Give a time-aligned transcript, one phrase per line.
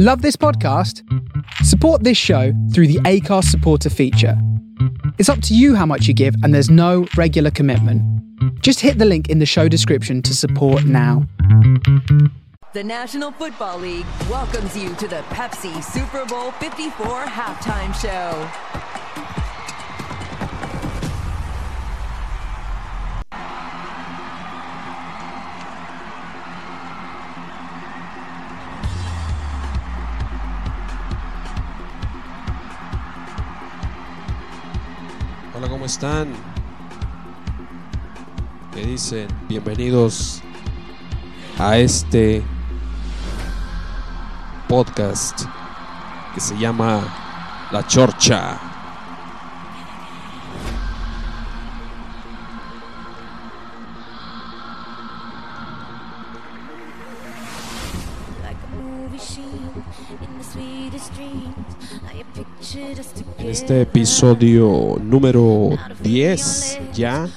[0.00, 1.02] Love this podcast?
[1.64, 4.40] Support this show through the ACARS supporter feature.
[5.18, 8.00] It's up to you how much you give, and there's no regular commitment.
[8.62, 11.26] Just hit the link in the show description to support now.
[12.74, 18.87] The National Football League welcomes you to the Pepsi Super Bowl 54 halftime show.
[35.88, 36.28] Están?
[38.74, 39.26] ¿Qué dicen?
[39.48, 40.42] Bienvenidos
[41.58, 42.42] a este
[44.68, 45.46] podcast
[46.34, 47.00] que se llama
[47.72, 48.77] La Chorcha.
[62.88, 67.28] En este episodio número 10 ya.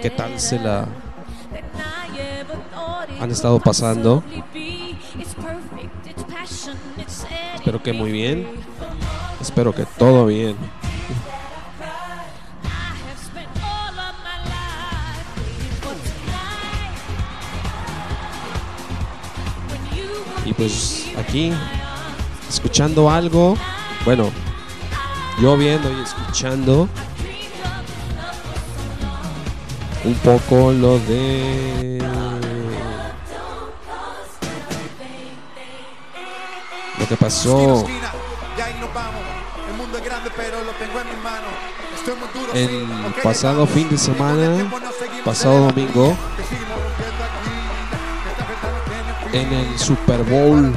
[0.00, 0.86] ¿Qué tal se la
[3.20, 4.22] han estado pasando?
[7.56, 8.46] Espero que muy bien.
[9.40, 10.56] Espero que todo bien.
[20.44, 21.50] Y pues aquí,
[22.54, 23.56] escuchando algo,
[24.04, 24.30] bueno,
[25.40, 26.88] yo viendo y escuchando
[30.04, 31.98] un poco lo de
[36.98, 37.84] lo que pasó.
[42.54, 42.86] El
[43.22, 44.70] pasado fin de semana,
[45.24, 46.16] pasado domingo,
[49.32, 50.72] en el Super Bowl.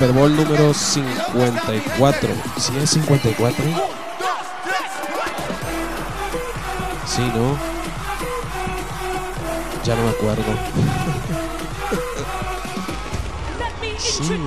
[0.00, 2.30] Super Bowl número 54.
[2.56, 3.64] ¿Sí es 54?
[7.04, 7.54] Sí, ¿no?
[9.84, 10.42] Ya no me acuerdo.
[13.98, 14.40] Sí.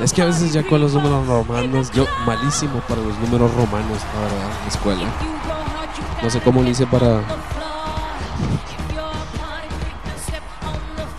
[0.00, 3.98] Es que a veces ya con los números romanos, yo malísimo para los números romanos,
[4.14, 5.06] la verdad, en la escuela.
[6.22, 7.20] No sé cómo lo hice para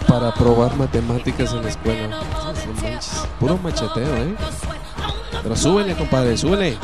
[0.07, 2.44] para probar matemáticas en la escuela.
[3.39, 4.35] Puro macheteo, ¿eh?
[5.43, 6.77] Pero súbele, compadre, súbele.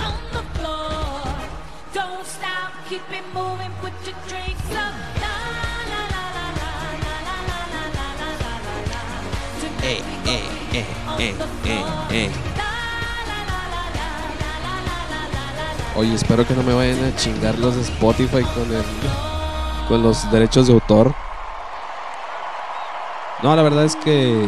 [9.84, 10.86] Eh, eh, eh,
[11.20, 11.36] eh,
[11.66, 12.32] eh, eh.
[15.96, 18.84] Oye, espero que no me vayan a chingar los de Spotify con el
[19.88, 21.14] con los derechos de autor.
[23.44, 24.48] No, la verdad es que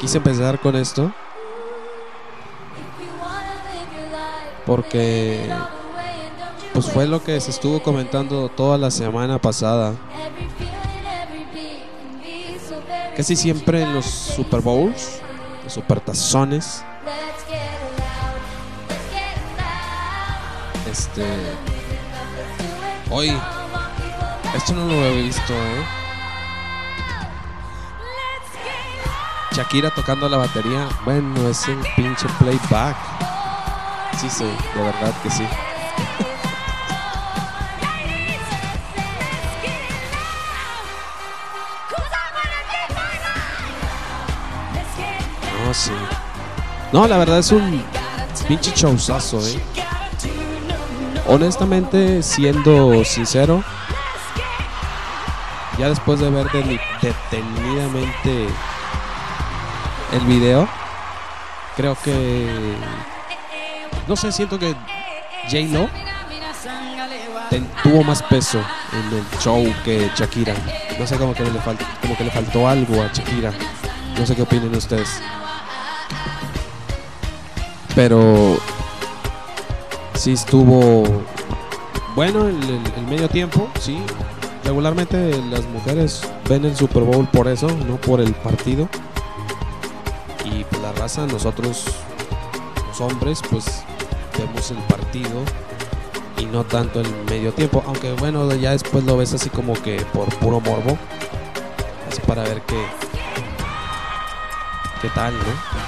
[0.00, 1.12] quise empezar con esto
[4.64, 5.46] porque
[6.72, 9.94] pues fue lo que se estuvo comentando toda la semana pasada.
[13.16, 15.20] Casi siempre en los Super Bowls,
[15.64, 16.82] los Supertazones,
[20.90, 21.24] este
[23.10, 23.36] hoy
[24.56, 26.09] esto no lo he visto, ¿eh?
[29.52, 30.88] Shakira tocando la batería.
[31.04, 32.96] Bueno, es un pinche playback.
[34.20, 34.44] Sí, sí,
[34.74, 35.44] de verdad que sí.
[45.64, 45.92] No, sí.
[46.92, 47.82] No, la verdad es un
[48.48, 49.60] pinche showzazo, ¿eh?
[51.28, 53.62] Honestamente, siendo sincero,
[55.78, 58.48] ya después de ver de- detenidamente
[60.12, 60.68] el video,
[61.76, 62.74] creo que
[64.08, 64.74] no sé, siento que
[65.44, 65.88] J Lo
[67.48, 68.58] ten- tuvo más peso
[68.92, 70.54] en el show que Shakira.
[70.98, 73.52] No sé como que le faltó, como que le faltó algo a Shakira.
[74.18, 75.08] No sé qué opinen ustedes.
[77.94, 78.58] Pero
[80.14, 81.02] sí estuvo
[82.14, 83.98] bueno el- el medio tiempo, sí.
[84.64, 88.88] Regularmente las mujeres ven el Super Bowl por eso, no por el partido.
[91.00, 91.86] Raza, nosotros,
[92.86, 93.64] los hombres, pues
[94.36, 95.30] vemos el partido
[96.36, 97.82] y no tanto el medio tiempo.
[97.86, 100.98] Aunque bueno, ya después lo ves así como que por puro morbo.
[102.06, 102.84] Así para ver qué,
[105.00, 105.80] qué tal, ¿no?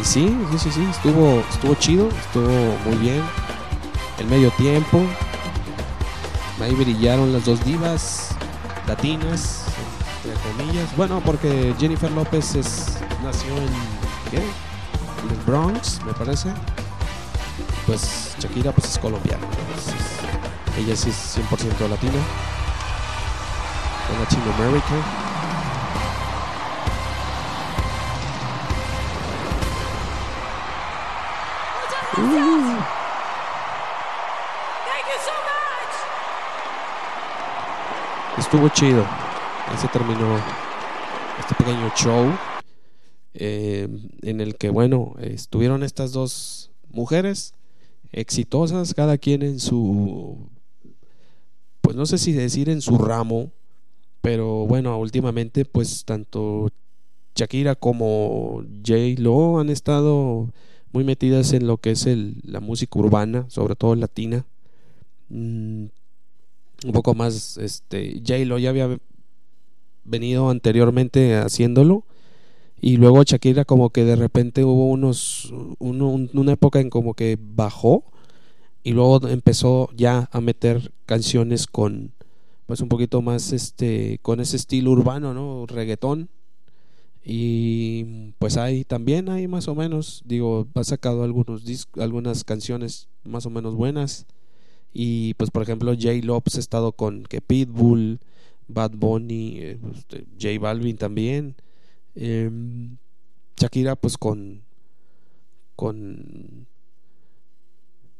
[0.00, 3.20] y sí, sí, sí, sí, estuvo, estuvo chido, estuvo muy bien.
[4.20, 5.00] El medio tiempo,
[6.60, 8.28] ahí brillaron las dos divas
[8.86, 9.61] latinas,
[10.72, 10.96] comillas.
[10.96, 13.68] Bueno, porque Jennifer López es, nació en,
[14.30, 14.38] ¿qué?
[14.38, 16.50] en el Bronx, me parece.
[17.86, 19.44] Pues Shakira pues es colombiana.
[19.44, 19.94] entonces,
[20.78, 22.12] ella sí es 100% latina.
[24.18, 25.02] Latino American.
[38.38, 39.21] Estuvo chido.
[39.66, 40.38] Ahí se terminó
[41.38, 42.32] este pequeño show
[43.34, 43.88] eh,
[44.22, 47.54] en el que, bueno, estuvieron estas dos mujeres
[48.12, 50.50] exitosas, cada quien en su,
[51.80, 53.50] pues no sé si decir en su ramo,
[54.20, 56.68] pero bueno, últimamente pues tanto
[57.34, 59.20] Shakira como J.
[59.20, 60.50] Lo han estado
[60.92, 64.44] muy metidas en lo que es el, la música urbana, sobre todo latina.
[65.30, 65.86] Mm,
[66.84, 68.44] un poco más, este, J.
[68.44, 68.98] Lo ya había
[70.04, 72.04] venido anteriormente haciéndolo.
[72.80, 77.14] Y luego Shakira como que de repente hubo unos, uno- un- una época en como
[77.14, 78.04] que bajó
[78.82, 82.12] y luego empezó ya a meter canciones con
[82.66, 85.66] pues un poquito más este con ese estilo urbano, ¿no?
[85.66, 86.28] Reggaetón.
[87.24, 91.62] Y pues hay también hay más o menos, digo, ha sacado algunos
[91.96, 94.26] algunas canciones más o menos buenas.
[94.92, 96.14] Y pues por ejemplo J.
[96.24, 98.20] Lopes ha estado con que Pitbull,
[98.72, 101.54] Bad Bunny, eh, este, J Balvin también.
[102.14, 102.96] Em,
[103.56, 104.62] Shakira pues con
[105.76, 106.66] con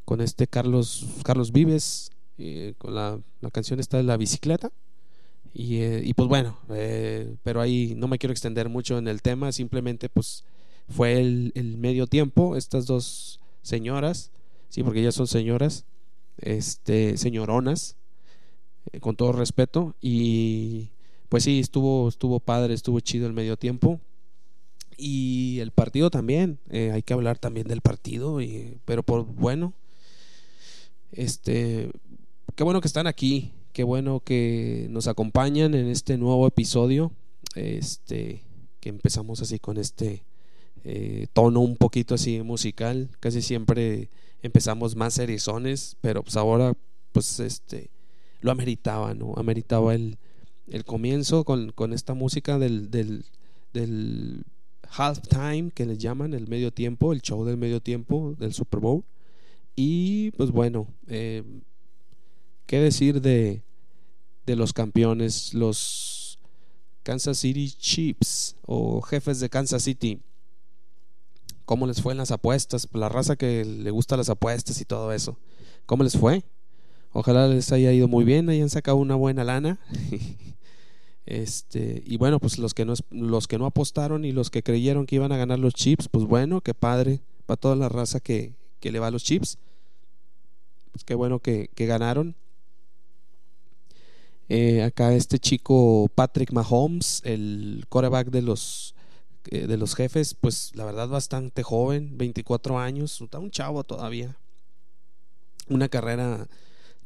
[0.05, 4.73] con este Carlos Carlos Vives eh, con la, la canción esta de la bicicleta
[5.53, 6.59] y, eh, y pues bueno
[7.43, 10.45] pero ahí no me quiero extender mucho en el tema simplemente pues
[10.89, 14.31] fue el, el medio tiempo estas dos señoras
[14.69, 15.85] sí porque ellas son señoras
[16.39, 17.97] este señoronas
[18.91, 19.95] eh, con todo respeto.
[20.01, 20.91] Y
[21.29, 24.01] pues sí estuvo estuvo padre estuvo chido el medio tiempo.
[24.97, 29.73] Y el partido también eh, hay que hablar también del partido y, pero por bueno
[31.13, 31.91] este
[32.55, 37.13] qué bueno que están aquí qué bueno que nos acompañan en este nuevo episodio
[37.55, 38.43] este
[38.81, 40.25] que empezamos así con este
[40.85, 43.09] eh, tono un poquito así musical.
[43.21, 44.11] Casi siempre
[44.43, 46.75] empezamos más serizones pero pues ahora
[47.13, 47.91] pues este
[48.43, 50.19] lo ameritaba no ameritaba el,
[50.69, 53.25] el comienzo con, con esta música del, del,
[53.73, 54.45] del
[54.91, 59.05] halftime que les llaman el medio tiempo el show del medio tiempo del Super Bowl.
[59.75, 61.43] Y pues bueno eh,
[62.67, 63.63] qué decir de
[64.45, 66.39] de los campeones los
[67.05, 70.21] Kansas City Chiefs o jefes de Kansas City
[71.65, 75.13] cómo les fue en las apuestas la raza que le gusta las apuestas y todo
[75.13, 75.39] eso.
[75.87, 76.45] Cómo les fue
[77.13, 79.79] ojalá les haya ido muy bien hayan sacado una buena lana.
[81.25, 85.07] Este y bueno pues los que no los que no apostaron y los que creyeron
[85.07, 88.55] que iban a ganar los Chiefs pues bueno qué padre para toda la raza que,
[88.81, 89.57] que le va a los Chiefs
[90.93, 92.37] pues qué bueno que, que ganaron.
[94.49, 98.95] Eh, acá este chico Patrick Mahomes, el quarterback de los,
[99.47, 104.37] eh, de los jefes, pues la verdad bastante joven, 24 años, está un chavo todavía.
[105.69, 106.49] Una carrera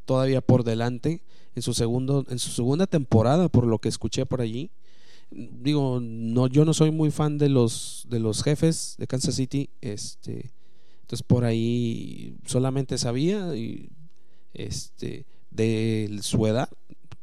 [0.07, 1.23] todavía por delante
[1.55, 4.71] en su segundo en su segunda temporada por lo que escuché por allí.
[5.31, 9.69] Digo, no yo no soy muy fan de los de los jefes de Kansas City,
[9.81, 10.53] este
[11.03, 13.53] entonces por ahí solamente sabía
[14.55, 16.69] este de su edad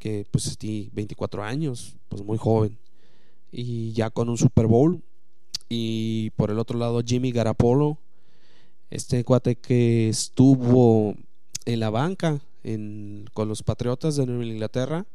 [0.03, 2.77] que pues tiene 24 años, pues muy joven.
[3.53, 5.01] Y ya con un Super Bowl.
[5.69, 7.97] Y por el otro lado Jimmy Garapolo,
[8.89, 11.15] este cuate que estuvo
[11.65, 12.41] en la banca
[13.33, 15.05] con los Patriotas de Nueva Inglaterra,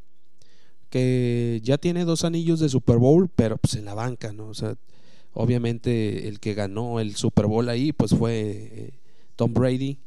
[0.90, 4.49] que ya tiene dos anillos de Super Bowl, pero pues en la banca, ¿no?
[4.49, 4.76] O sea,
[5.33, 8.90] obviamente el que ganó el Super Bowl ahí pues fue eh,
[9.37, 9.99] Tom Brady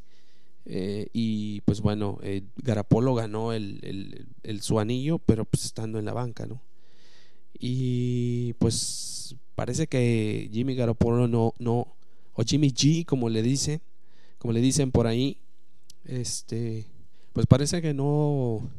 [0.65, 6.05] eh, y pues bueno, eh, Garapolo ganó el, el, su anillo, pero pues estando en
[6.05, 6.61] la banca, ¿no?
[7.57, 11.95] Y pues parece que Jimmy Garapolo no, no,
[12.33, 13.81] o Jimmy G, como le dice,
[14.37, 15.37] como le dicen por ahí,
[16.05, 16.87] este,
[17.33, 18.69] pues parece que no,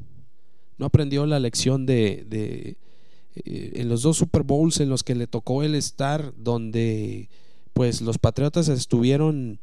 [0.79, 2.77] no aprendió la lección de, de
[3.35, 7.29] eh, en los dos Super Bowls en los que le tocó el estar, donde
[7.73, 9.59] pues los Patriotas estuvieron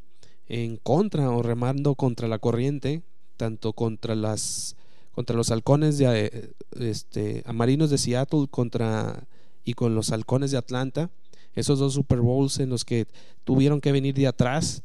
[0.48, 3.02] en contra o remando contra la corriente,
[3.36, 4.76] tanto contra las
[5.12, 9.26] contra los halcones de este marinos de Seattle contra
[9.64, 11.10] y con los halcones de Atlanta.
[11.54, 13.06] esos dos Super Bowls en los que
[13.44, 14.82] tuvieron que venir de atrás,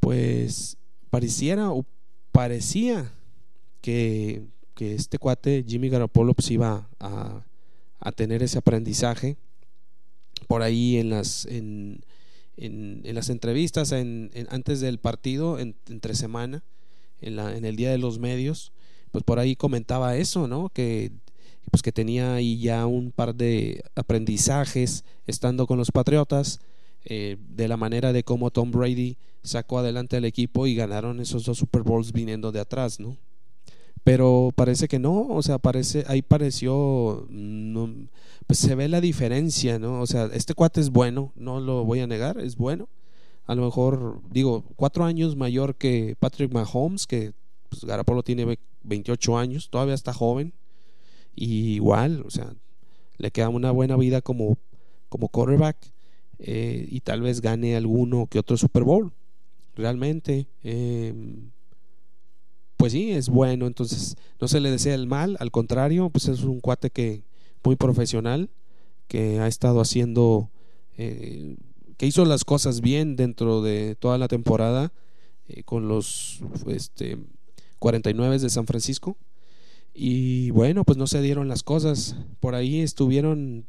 [0.00, 0.76] pues
[1.10, 1.86] pareciera o
[2.34, 3.12] parecía
[3.80, 4.42] que,
[4.74, 7.44] que este cuate Jimmy Garoppolo pues iba a,
[8.00, 9.36] a tener ese aprendizaje
[10.48, 12.00] por ahí en las en,
[12.56, 16.64] en, las entrevistas en, antes del partido entre semana
[17.20, 18.72] en, la, en el día de los medios
[19.12, 21.12] pues por ahí comentaba eso no que
[21.70, 26.58] pues que tenía ahí ya un par de aprendizajes estando con los Patriotas
[27.04, 31.44] eh, de la manera de cómo Tom Brady sacó adelante al equipo y ganaron esos
[31.44, 33.18] dos Super Bowls viniendo de atrás, ¿no?
[34.04, 37.26] Pero parece que no, o sea, parece, ahí pareció,
[38.46, 40.00] pues se ve la diferencia, ¿no?
[40.00, 42.88] O sea, este cuate es bueno, no lo voy a negar, es bueno.
[43.46, 47.32] A lo mejor, digo, cuatro años mayor que Patrick Mahomes, que
[47.68, 50.52] pues, Garapolo tiene 28 años, todavía está joven.
[51.34, 52.54] Y igual, o sea,
[53.18, 54.56] le queda una buena vida como,
[55.08, 55.93] como quarterback
[56.38, 59.12] eh, y tal vez gane alguno que otro Super Bowl.
[59.76, 61.50] Realmente, em,
[62.76, 66.42] pues sí, es bueno, entonces no se le desea el mal, al contrario, pues es
[66.42, 67.22] un cuate que
[67.64, 68.50] muy profesional,
[69.08, 70.50] que ha estado haciendo,
[70.96, 71.56] eh,
[71.96, 74.92] que hizo las cosas bien dentro de toda la temporada
[75.48, 77.18] eh, con los este,
[77.78, 79.16] 49 de San Francisco.
[79.94, 82.16] Y bueno, pues no se dieron las cosas.
[82.40, 83.64] Por ahí estuvieron,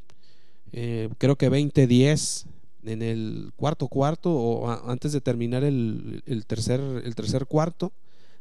[0.72, 2.48] creo que 20-10
[2.88, 7.92] en el cuarto cuarto o antes de terminar el, el, tercer, el tercer cuarto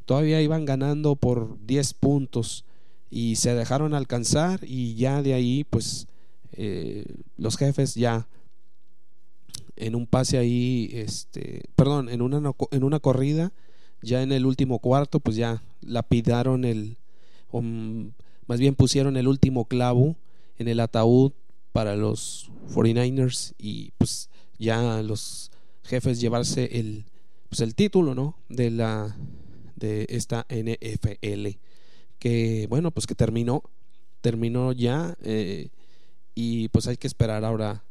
[0.07, 2.65] todavía iban ganando por 10 puntos
[3.11, 6.07] y se dejaron alcanzar y ya de ahí pues
[6.53, 7.05] eh,
[7.37, 8.27] los jefes ya
[9.77, 13.53] en un pase ahí este perdón en una en una corrida
[14.03, 16.97] ya en el último cuarto pues ya lapidaron el
[17.51, 20.17] o más bien pusieron el último clavo
[20.59, 21.33] en el ataúd
[21.73, 25.51] para los 49ers y pues ya los
[25.85, 27.05] jefes llevarse el
[27.49, 29.17] pues el título no de la
[29.77, 31.59] de esta NFL
[32.19, 33.63] que bueno pues que terminó
[34.21, 35.69] terminó ya eh,
[36.35, 37.85] y pues hay que esperar ahora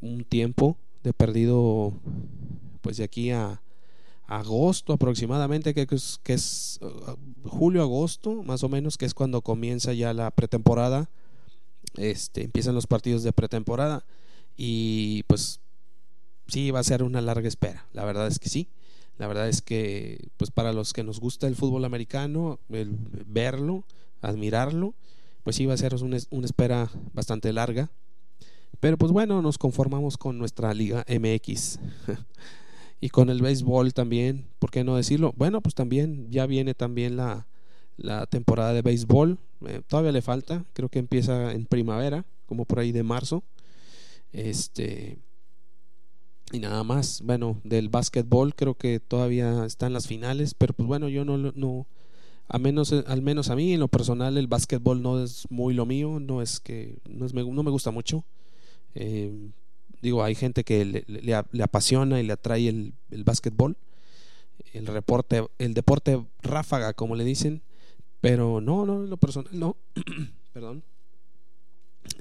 [0.00, 1.92] un tiempo de perdido
[2.82, 3.60] pues de aquí a,
[4.26, 9.42] agosto aproximadamente que es, que es uh, julio agosto más o menos que es cuando
[9.42, 11.10] comienza ya la pretemporada.
[11.96, 14.04] Este empiezan los partidos de pretemporada
[14.56, 15.60] y pues
[16.46, 18.68] sí va a ser una larga espera la verdad es que sí
[19.18, 23.84] la verdad es que, pues para los que nos gusta el fútbol americano, verlo,
[24.20, 24.94] admirarlo,
[25.44, 27.90] pues sí va a ser una, una espera bastante larga.
[28.80, 31.78] Pero pues bueno, nos conformamos con nuestra Liga MX.
[33.00, 35.32] y con el béisbol también, ¿por qué no decirlo?
[35.36, 37.46] Bueno, pues también ya viene también la,
[37.96, 39.38] la temporada de béisbol.
[39.66, 43.44] Eh, todavía le falta, creo que empieza en primavera, como por ahí de marzo.
[44.32, 45.18] Este
[46.54, 47.20] y nada más.
[47.22, 51.86] Bueno, del básquetbol creo que todavía están las finales, pero pues bueno, yo no, no
[52.48, 55.84] a menos, al menos a mí en lo personal el básquetbol no es muy lo
[55.84, 58.24] mío, no es que no, es, no me gusta mucho.
[58.94, 59.50] Eh,
[60.00, 63.76] digo, hay gente que le, apasiona y le atrae el, el básquetbol,
[64.72, 67.62] el reporte, el deporte ráfaga, como le dicen,
[68.20, 69.76] pero no, no, en lo personal no,
[70.52, 70.84] perdón.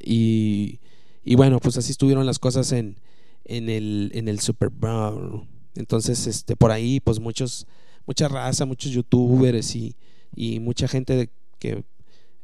[0.01, 0.79] Y,
[1.23, 2.97] y bueno, pues así estuvieron las cosas en,
[3.45, 5.47] en el, en el Super Bowl.
[5.75, 7.67] Entonces, este, por ahí, pues muchos,
[8.05, 9.95] mucha raza, muchos youtubers y,
[10.35, 11.83] y mucha gente que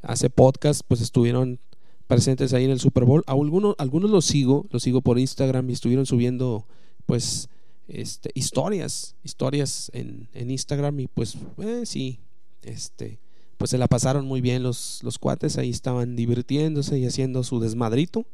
[0.02, 1.60] hace podcast, pues estuvieron
[2.06, 3.22] presentes ahí en el Super Bowl.
[3.26, 6.66] Algunos, algunos los sigo, los sigo por Instagram y estuvieron subiendo,
[7.06, 7.48] pues,
[7.86, 12.20] este, historias, historias en, en Instagram y pues, eh, sí,
[12.62, 13.20] este,
[13.58, 17.60] pues se la pasaron muy bien los, los cuates, ahí estaban divirtiéndose y haciendo su
[17.60, 18.24] desmadrito.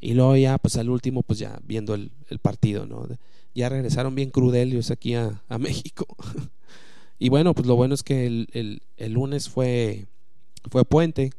[0.00, 3.06] Y luego ya, pues al último, pues ya viendo el, partido, ¿no?
[3.54, 6.06] Ya regresaron bien crudelios aquí a, México.
[7.18, 10.06] y bueno, pues lo bueno es que el, el, lunes fue,
[10.70, 11.32] fue puente.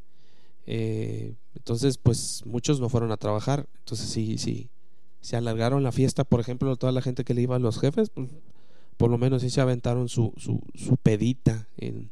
[0.65, 3.67] Eh, entonces, pues muchos no fueron a trabajar.
[3.79, 4.69] Entonces, sí, sí,
[5.21, 6.25] se alargaron la fiesta.
[6.25, 8.29] Por ejemplo, toda la gente que le iba a los jefes, pues,
[8.97, 12.11] por lo menos sí se aventaron su, su, su pedita en,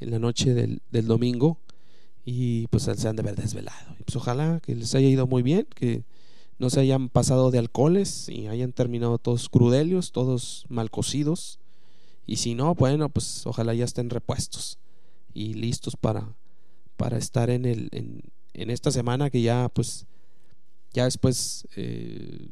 [0.00, 1.58] en la noche del, del domingo
[2.32, 3.96] y pues se han de haber desvelado.
[4.04, 6.04] Pues ojalá que les haya ido muy bien, que
[6.60, 11.58] no se hayan pasado de alcoholes y hayan terminado todos crudelios, todos mal cocidos.
[12.26, 14.78] Y si no, bueno, pues ojalá ya estén repuestos
[15.34, 16.36] y listos para,
[16.96, 20.06] para estar en, el, en, esta semana que ya pues
[20.92, 22.48] ya después eh,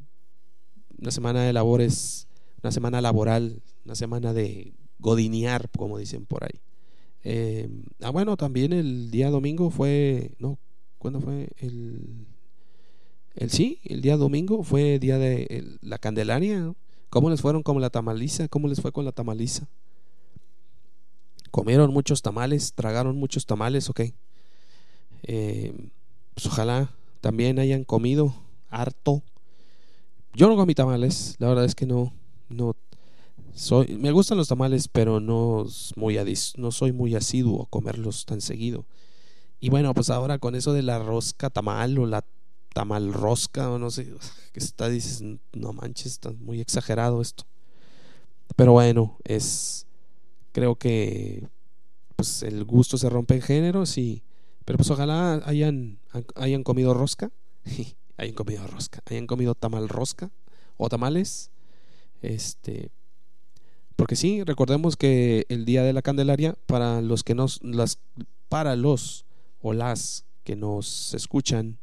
[0.99, 2.27] una semana de labores,
[2.65, 6.61] una semana laboral, una semana de godinear, como dicen por ahí.
[7.25, 7.69] Eh,
[8.01, 10.59] ah, bueno, también el día domingo fue, no,
[10.99, 11.51] ¿cuándo fue?
[11.59, 12.27] El,
[13.35, 16.75] El sí, el día domingo fue día de la Candelaria.
[17.09, 18.49] ¿Cómo les fueron con la tamaliza?
[18.49, 19.69] ¿Cómo les fue con la tamaliza?
[21.51, 22.73] ¿Comieron muchos tamales?
[22.75, 23.89] ¿Tragaron muchos tamales?
[23.89, 24.01] Ok.
[25.23, 25.73] Eh,
[26.35, 28.35] pues ojalá también hayan comido
[28.71, 29.23] harto.
[30.35, 32.13] Yo no comí tamales, la verdad es que no,
[32.49, 32.75] no
[33.59, 36.19] soy, me gustan los tamales, pero no, muy
[36.57, 38.87] no soy muy asiduo a comerlos tan seguido.
[39.59, 42.25] Y bueno, pues ahora con eso de la rosca tamal o la
[42.73, 44.15] tamal rosca o no sé,
[44.53, 45.23] que está, dices,
[45.53, 47.45] no manches, está muy exagerado esto.
[48.55, 49.87] Pero bueno, es,
[50.53, 51.49] creo que
[52.15, 54.23] pues el gusto se rompe en géneros y,
[54.65, 55.99] pero pues ojalá hayan,
[56.37, 57.33] hayan comido rosca,
[58.17, 60.31] hayan comido rosca, hayan comido tamal rosca
[60.77, 61.51] o tamales,
[62.23, 62.93] este,
[63.99, 67.99] porque sí, recordemos que el día de la Candelaria, para los que nos, las,
[68.49, 69.25] para los
[69.61, 71.79] o las que nos escuchan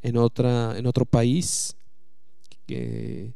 [0.00, 1.74] en otra, en otro país,
[2.66, 3.34] que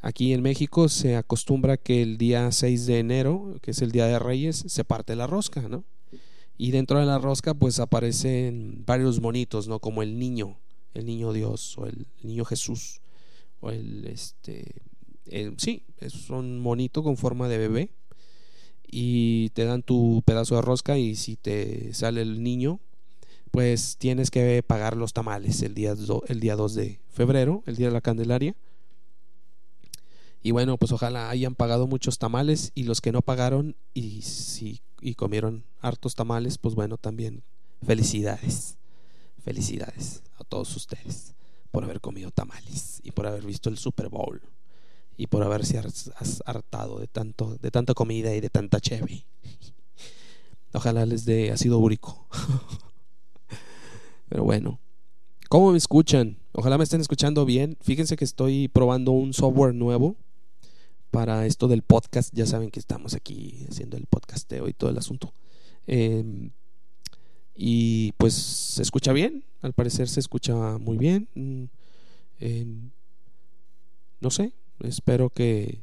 [0.00, 4.06] aquí en México se acostumbra que el día 6 de enero, que es el día
[4.06, 5.84] de Reyes, se parte la rosca, ¿no?
[6.56, 9.80] Y dentro de la rosca, pues aparecen varios monitos, ¿no?
[9.80, 10.56] Como el niño,
[10.94, 13.02] el niño Dios, o el niño Jesús,
[13.60, 14.80] o el este
[15.30, 17.90] eh, sí, es un monito con forma de bebé
[18.86, 22.80] y te dan tu pedazo de rosca y si te sale el niño,
[23.50, 25.94] pues tienes que pagar los tamales el día,
[26.26, 28.56] el día 2 de febrero, el día de la Candelaria.
[30.42, 34.80] Y bueno, pues ojalá hayan pagado muchos tamales y los que no pagaron y si
[35.02, 37.42] y comieron hartos tamales, pues bueno, también
[37.84, 38.76] felicidades.
[39.42, 41.34] Felicidades a todos ustedes
[41.70, 44.42] por haber comido tamales y por haber visto el Super Bowl
[45.20, 45.78] y por haberse
[46.46, 49.26] hartado de tanto de tanta comida y de tanta cheve.
[50.72, 52.26] Ojalá les dé ácido úrico.
[54.30, 54.80] Pero bueno,
[55.50, 56.38] ¿cómo me escuchan?
[56.52, 57.76] Ojalá me estén escuchando bien.
[57.82, 60.16] Fíjense que estoy probando un software nuevo
[61.10, 62.32] para esto del podcast.
[62.32, 65.34] Ya saben que estamos aquí haciendo el podcasteo y todo el asunto.
[65.86, 66.50] Em,
[67.54, 69.44] y pues se escucha bien.
[69.60, 71.28] Al parecer se escucha muy bien.
[71.34, 71.64] Mm,
[72.38, 72.90] em,
[74.20, 75.82] no sé, Espero que...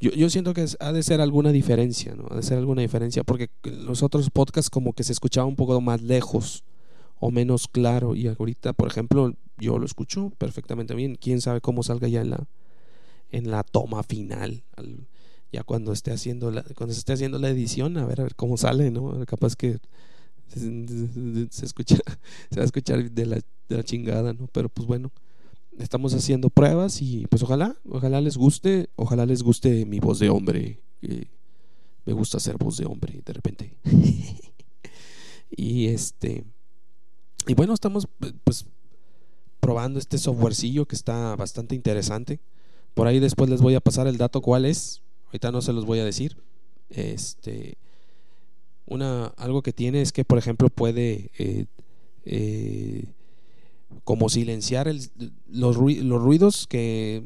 [0.00, 2.26] Yo, yo siento que ha de ser alguna diferencia, ¿no?
[2.30, 5.80] Ha de ser alguna diferencia porque los otros podcasts como que se escuchaba un poco
[5.80, 6.62] más lejos
[7.18, 11.16] o menos claro y ahorita, por ejemplo, yo lo escucho perfectamente bien.
[11.16, 12.46] Quién sabe cómo salga ya en la
[13.30, 14.62] en la toma final,
[15.52, 18.34] ya cuando esté haciendo la, cuando se esté haciendo la edición, a ver, a ver
[18.34, 19.24] cómo sale, ¿no?
[19.26, 19.78] Capaz que
[20.48, 21.96] se, escucha
[22.50, 23.36] se va a escuchar de la,
[23.68, 24.48] de la chingada, ¿no?
[24.52, 25.12] Pero pues bueno,
[25.78, 30.30] estamos haciendo pruebas y pues ojalá, ojalá les guste, ojalá les guste mi voz de
[30.30, 30.80] hombre.
[32.04, 33.76] me gusta hacer voz de hombre de repente.
[35.50, 36.44] y este
[37.46, 38.08] y bueno, estamos
[38.44, 38.66] pues
[39.60, 42.40] probando este softwarecillo que está bastante interesante.
[42.94, 45.02] Por ahí después les voy a pasar el dato cuál es.
[45.26, 46.36] Ahorita no se los voy a decir.
[46.90, 47.78] Este
[48.86, 51.66] una algo que tiene es que por ejemplo puede eh,
[52.24, 53.04] eh,
[54.04, 55.10] como silenciar el,
[55.48, 57.24] los, los ruidos que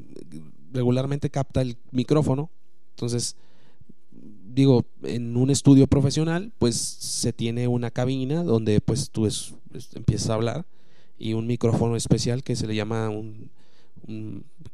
[0.72, 2.50] regularmente capta el micrófono.
[2.90, 3.36] Entonces,
[4.54, 9.28] digo, en un estudio profesional, pues se tiene una cabina donde pues tú
[9.94, 10.66] empiezas a hablar
[11.18, 13.50] y un micrófono especial que se le llama un,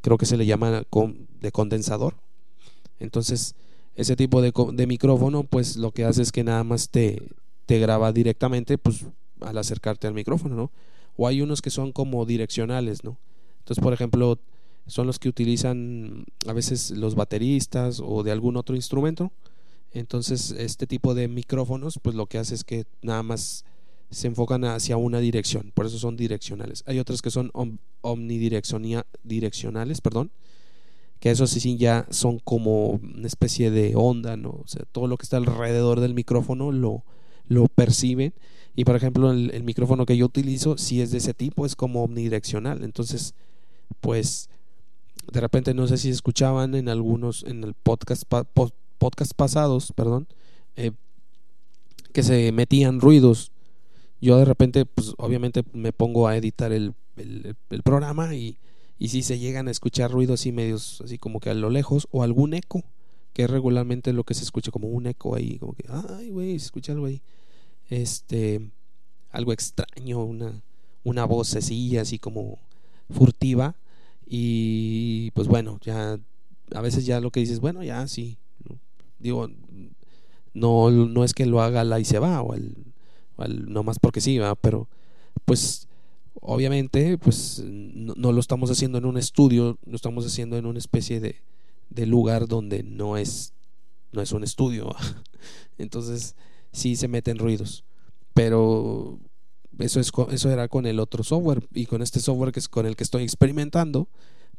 [0.00, 0.82] creo que se le llama
[1.40, 2.14] de condensador.
[2.98, 3.54] Entonces,
[3.94, 7.22] ese tipo de, de, micrófono, pues lo que hace es que nada más te,
[7.66, 9.04] te graba directamente, pues
[9.40, 10.70] al acercarte al micrófono, ¿no?
[11.18, 13.18] O hay unos que son como direccionales, ¿no?
[13.58, 14.38] Entonces, por ejemplo,
[14.86, 19.32] son los que utilizan a veces los bateristas o de algún otro instrumento.
[19.92, 23.66] Entonces, este tipo de micrófonos, pues lo que hace es que nada más
[24.10, 26.84] se enfocan hacia una dirección, por eso son direccionales.
[26.86, 27.50] Hay otros que son
[28.00, 30.30] omnidireccionales, perdón,
[31.20, 34.38] que eso sí, ya son como una especie de onda.
[34.44, 37.02] O sea, todo lo que está alrededor del micrófono lo,
[37.48, 38.34] lo perciben
[38.78, 42.04] y por ejemplo, el, micrófono que yo utilizo, si es de ese tipo, es como
[42.04, 42.84] omnidireccional.
[42.84, 43.34] Entonces,
[44.00, 44.50] pues,
[45.32, 48.22] de repente no sé si escuchaban en algunos, en el podcast,
[48.98, 50.28] podcast pasados, perdón,
[50.76, 50.92] eh,
[52.12, 53.50] que se metían ruidos.
[54.20, 58.58] Yo de repente, pues obviamente me pongo a editar el, el, programa y,
[58.96, 62.06] y si se llegan a escuchar ruidos así medios, así como que a lo lejos,
[62.12, 62.84] o algún eco,
[63.32, 66.56] que es regularmente lo que se escucha, como un eco ahí, como que, ay, güey,
[66.60, 67.20] se escucha algo ahí
[67.88, 68.70] este,
[69.30, 70.62] algo extraño, una,
[71.04, 72.58] una vocecilla así como
[73.10, 73.76] furtiva.
[74.26, 76.18] Y pues bueno, ya
[76.74, 78.38] a veces ya lo que dices, bueno, ya sí.
[79.18, 79.48] Digo,
[80.54, 82.54] no, no es que lo haga la y se va, o,
[83.48, 84.88] no más porque sí, va, pero
[85.44, 85.88] pues
[86.40, 90.78] obviamente, pues no, no, lo estamos haciendo en un estudio, lo estamos haciendo en una
[90.78, 91.36] especie de,
[91.90, 93.54] de lugar donde no es,
[94.12, 94.94] no es un estudio.
[95.78, 96.36] Entonces,
[96.72, 97.84] sí se meten ruidos.
[98.34, 99.18] Pero
[99.78, 102.86] eso, es, eso era con el otro software y con este software que es con
[102.86, 104.08] el que estoy experimentando,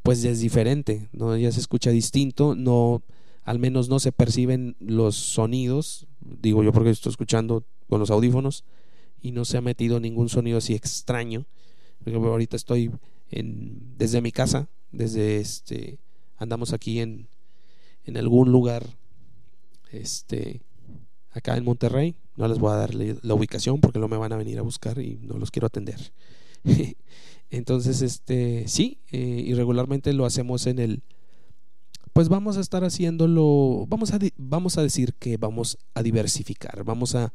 [0.03, 1.35] pues ya es diferente, ¿no?
[1.37, 3.03] ya se escucha distinto, no,
[3.43, 8.63] al menos no se perciben los sonidos, digo yo porque estoy escuchando con los audífonos
[9.21, 11.45] y no se ha metido ningún sonido así extraño.
[12.03, 12.91] Porque ahorita estoy
[13.29, 15.99] en, desde mi casa, desde este,
[16.37, 17.27] andamos aquí en,
[18.05, 18.85] en algún lugar,
[19.91, 20.61] este,
[21.31, 22.15] acá en Monterrey.
[22.35, 24.99] No les voy a dar la ubicación porque no me van a venir a buscar
[24.99, 26.11] y no los quiero atender.
[27.49, 31.03] Entonces, este, sí, eh, y regularmente lo hacemos en el,
[32.13, 37.15] pues vamos a estar haciéndolo, vamos a, vamos a decir que vamos a diversificar, vamos
[37.15, 37.33] a,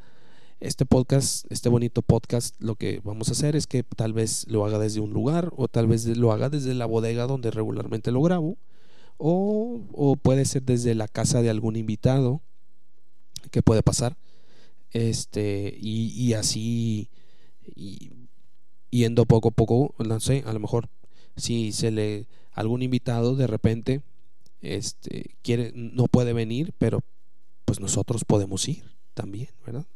[0.60, 4.64] este podcast, este bonito podcast, lo que vamos a hacer es que tal vez lo
[4.64, 8.22] haga desde un lugar o tal vez lo haga desde la bodega donde regularmente lo
[8.22, 8.56] grabo
[9.18, 12.40] o, o puede ser desde la casa de algún invitado
[13.50, 14.16] que puede pasar
[14.90, 17.10] este y, y así
[17.74, 18.10] y,
[18.90, 20.88] yendo poco a poco no sé a lo mejor
[21.36, 24.02] si se le algún invitado de repente
[24.60, 27.00] este quiere no puede venir pero
[27.64, 29.86] pues nosotros podemos ir también verdad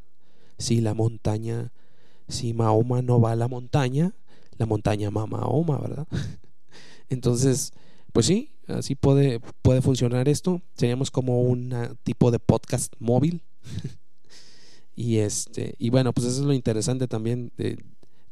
[0.59, 1.73] si la montaña
[2.27, 4.15] si Mahoma no va a la montaña
[4.59, 6.09] la montaña va a Mahoma verdad
[7.09, 7.73] entonces
[8.13, 10.63] pues sí así puede puede funcionar esto.
[10.75, 13.43] Seríamos como un tipo de podcast móvil.
[15.01, 17.79] Y este y bueno pues eso es lo interesante también de,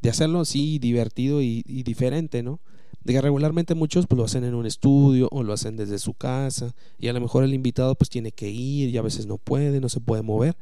[0.03, 2.59] de hacerlo así divertido y, diferente no
[3.05, 6.15] de que regularmente muchos pues lo hacen en un estudio o lo hacen desde su
[6.15, 6.75] casa.
[6.99, 9.81] Y a lo mejor el invitado pues tiene que ir y a veces no puede
[9.81, 10.57] no se puede mover.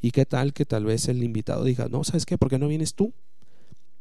[0.00, 2.66] Y qué tal que tal vez el invitado diga no sabes qué por qué no
[2.66, 3.12] vienes tú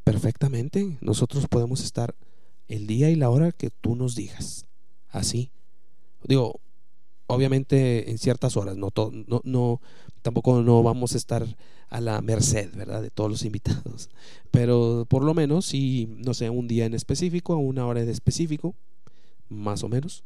[0.05, 0.97] perfectamente.
[1.01, 2.15] Nosotros podemos estar
[2.69, 4.68] el día y la hora que tú nos digas
[5.11, 5.51] así.
[6.23, 6.59] Digo
[7.29, 8.89] obviamente en ciertas horas, no,
[9.27, 9.81] no, no,
[10.23, 11.45] tampoco no vamos a estar
[11.89, 13.03] a la merced, ¿verdad?
[13.03, 14.09] De todos los invitados,
[14.49, 18.73] pero por lo menos si, no sé, un día en específico, una hora en específico,
[19.47, 20.23] más o menos,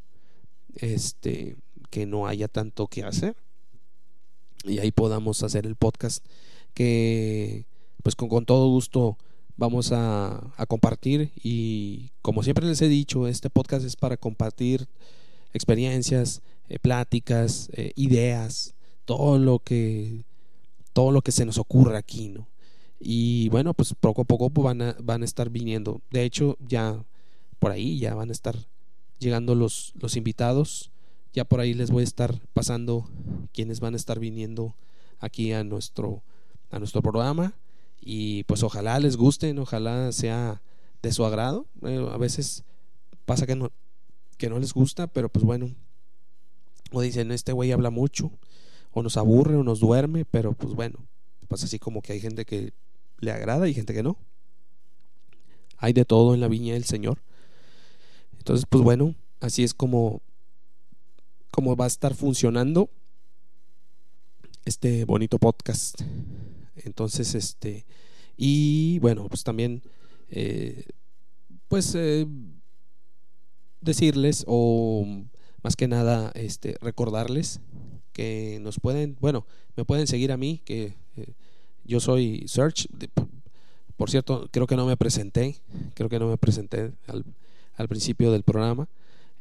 [0.76, 1.58] este,
[1.90, 3.36] que no haya tanto que hacer.
[4.64, 6.26] Y ahí podamos hacer el podcast
[6.74, 7.66] que,
[8.02, 9.18] pues con, con todo gusto
[9.58, 14.88] vamos a, a compartir y como siempre les he dicho, este podcast es para compartir
[15.54, 18.74] experiencias, eh, pláticas, eh, ideas,
[19.06, 20.26] todo lo que
[20.94, 22.48] todo lo que se nos ocurre aquí, ¿no?
[23.00, 26.02] Y bueno, pues poco a poco pues, van, a, van a estar viniendo.
[26.12, 27.04] De hecho, ya
[27.60, 28.56] por ahí ya van a estar
[29.20, 30.92] llegando los, los invitados.
[31.34, 33.10] Ya por ahí les voy a estar pasando
[33.54, 34.76] quienes van a estar viniendo
[35.20, 36.24] aquí a nuestro,
[36.70, 37.56] a nuestro programa.
[38.06, 40.62] Y pues ojalá les gusten, ojalá sea
[41.02, 41.68] de su agrado.
[41.84, 42.64] Eh, a veces
[43.26, 43.72] pasa que no,
[44.38, 45.74] que no les gusta, pero pues bueno,
[46.92, 48.32] o dicen, este güey habla mucho,
[48.92, 51.00] o nos aburre, o nos duerme, pero pues bueno,
[51.48, 52.74] pasa así como que hay gente que
[53.20, 54.18] le agrada y gente que no.
[55.78, 57.20] Hay de todo en la viña del Señor.
[58.38, 60.22] Entonces, pues bueno, así es como,
[61.52, 62.90] como va a estar funcionando
[64.66, 66.02] este bonito podcast.
[66.76, 67.86] Entonces, este,
[68.38, 69.82] y bueno, pues también,
[70.30, 70.86] eh,
[71.68, 72.28] pues eh,
[73.82, 75.06] decirles o
[75.62, 77.60] más que nada este, recordarles
[78.12, 81.34] que nos pueden, bueno, me pueden seguir a mí, que eh,
[81.84, 82.88] yo soy Search.
[83.98, 85.58] por cierto, creo que no me presenté,
[85.96, 87.26] creo que no me presenté al,
[87.76, 88.88] al principio del programa.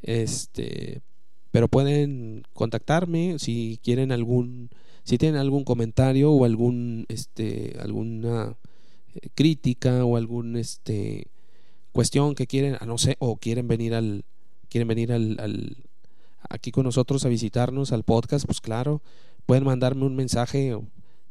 [0.03, 1.03] Este,
[1.51, 4.71] pero pueden contactarme si quieren algún
[5.05, 8.57] si tienen algún comentario o algún este alguna
[9.15, 11.27] eh, crítica o algún este
[11.93, 14.25] cuestión que quieren no sé o quieren venir al
[14.73, 15.77] quieren venir al,
[16.49, 19.03] aquí con nosotros a visitarnos al podcast, pues claro,
[19.45, 20.75] pueden mandarme un mensaje,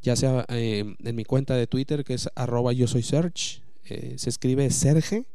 [0.03, 4.13] ya sea eh, en mi cuenta de Twitter, que es arroba yo soy Serge, eh,
[4.17, 5.25] se escribe Serge,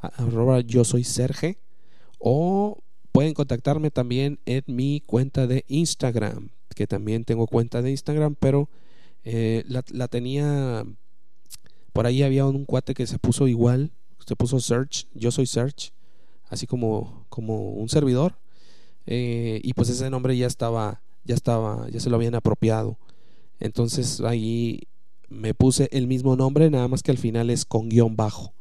[0.00, 1.56] arroba yo soy Serge,
[2.18, 8.36] o pueden contactarme también en mi cuenta de Instagram, que también tengo cuenta de Instagram,
[8.38, 8.68] pero
[9.24, 10.84] eh, la, tenía,
[11.92, 13.92] por ahí había un cuate que se puso igual,
[14.26, 15.92] se puso Search, yo soy Search,
[16.48, 18.36] así como, como un servidor,
[19.06, 22.98] eh, y pues ese nombre ya estaba, ya estaba, ya se lo habían apropiado.
[23.60, 24.80] Entonces ahí
[25.28, 28.52] me puse el mismo nombre, nada más que al final es con guion bajo.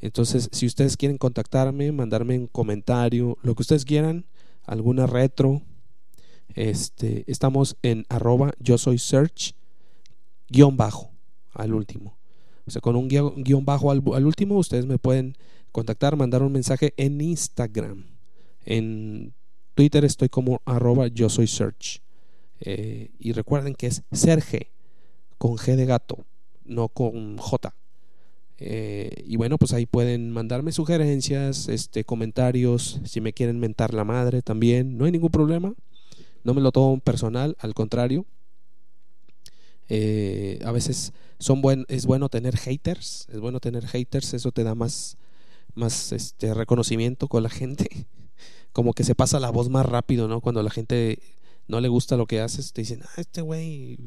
[0.00, 4.26] Entonces, si ustedes quieren contactarme, mandarme un comentario, lo que ustedes quieran,
[4.64, 5.62] alguna retro,
[6.54, 9.54] este, estamos en arroba yo soy search
[10.48, 11.10] guion bajo
[11.54, 12.16] al último.
[12.66, 15.36] O sea, con un guion, bajo al, último, ustedes me pueden
[15.72, 18.04] contactar, mandar un mensaje en Instagram.
[18.64, 19.34] En
[19.74, 22.00] Twitter estoy como arroba yo soy search.
[22.60, 24.70] Eh, y recuerden que es Serge,
[25.38, 26.24] con G de gato,
[26.64, 27.74] no con J.
[28.58, 34.04] Eh, y bueno, pues ahí pueden mandarme sugerencias, este, comentarios, si me quieren mentar la
[34.04, 35.74] madre también, no hay ningún problema.
[36.44, 38.26] No me lo tomo personal, al contrario.
[39.88, 44.64] Eh, a veces son buen, es bueno tener haters, es bueno tener haters, eso te
[44.64, 45.18] da más,
[45.74, 48.06] más este, reconocimiento con la gente.
[48.72, 50.40] Como que se pasa la voz más rápido, ¿no?
[50.40, 51.18] Cuando la gente
[51.68, 53.98] no le gusta lo que haces, te dicen, ah, este güey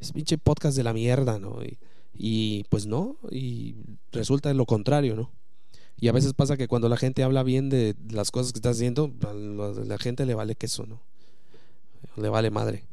[0.00, 1.62] es pinche podcast de la mierda, ¿no?
[1.64, 1.78] Y,
[2.14, 3.74] y pues no, y
[4.12, 5.32] resulta lo contrario, ¿no?
[5.96, 8.76] Y a veces pasa que cuando la gente habla bien de las cosas que estás
[8.76, 11.00] haciendo, a la gente le vale queso, ¿no?
[12.16, 12.84] Le vale madre.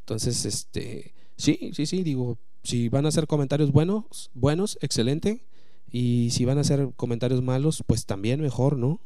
[0.00, 5.44] Entonces, este, sí, sí, sí, digo, si van a hacer comentarios buenos, buenos, excelente.
[5.90, 9.00] Y si van a hacer comentarios malos, pues también mejor, ¿no?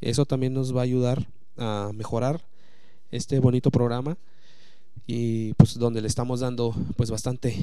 [0.00, 2.46] Eso también nos va a ayudar a mejorar
[3.10, 4.16] este bonito programa
[5.06, 7.56] y pues donde le estamos dando pues bastante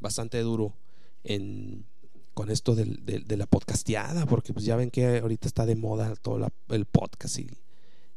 [0.00, 0.72] bastante duro
[1.22, 1.84] en,
[2.36, 6.46] con esto de la podcasteada, porque pues ya ven que ahorita está de moda todo
[6.68, 7.48] el podcast y,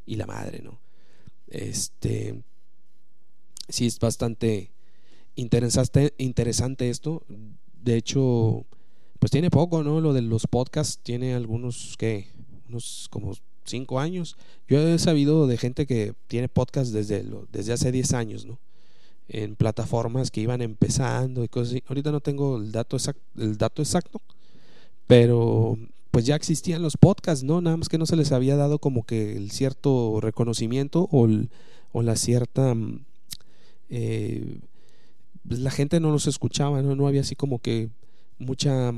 [0.05, 0.79] y, la madre, ¿no?
[1.47, 2.43] Este,
[3.69, 4.71] sí es bastante
[5.35, 7.23] interesante, interesante esto.
[7.81, 8.65] De hecho,
[9.19, 10.01] pues tiene poco, ¿no?
[10.01, 12.27] Lo de los podcasts tiene algunos, que
[12.67, 13.33] Unos como
[13.65, 14.35] cinco años.
[14.67, 18.59] Yo he sabido de gente que tiene podcast desde, desde hace 10 años, ¿no?
[19.29, 21.83] en plataformas que iban empezando y cosas así.
[21.87, 24.21] Ahorita no tengo el dato exacto, el dato exacto,
[25.07, 25.77] pero
[26.11, 27.61] pues ya existían los podcasts, ¿no?
[27.61, 31.27] Nada más que no se les había dado como que el cierto reconocimiento o,
[31.91, 32.75] o la cierta...
[33.89, 34.59] Eh,
[35.47, 36.95] pues la gente no los escuchaba, ¿no?
[36.95, 37.89] No había así como que
[38.37, 38.93] mucha...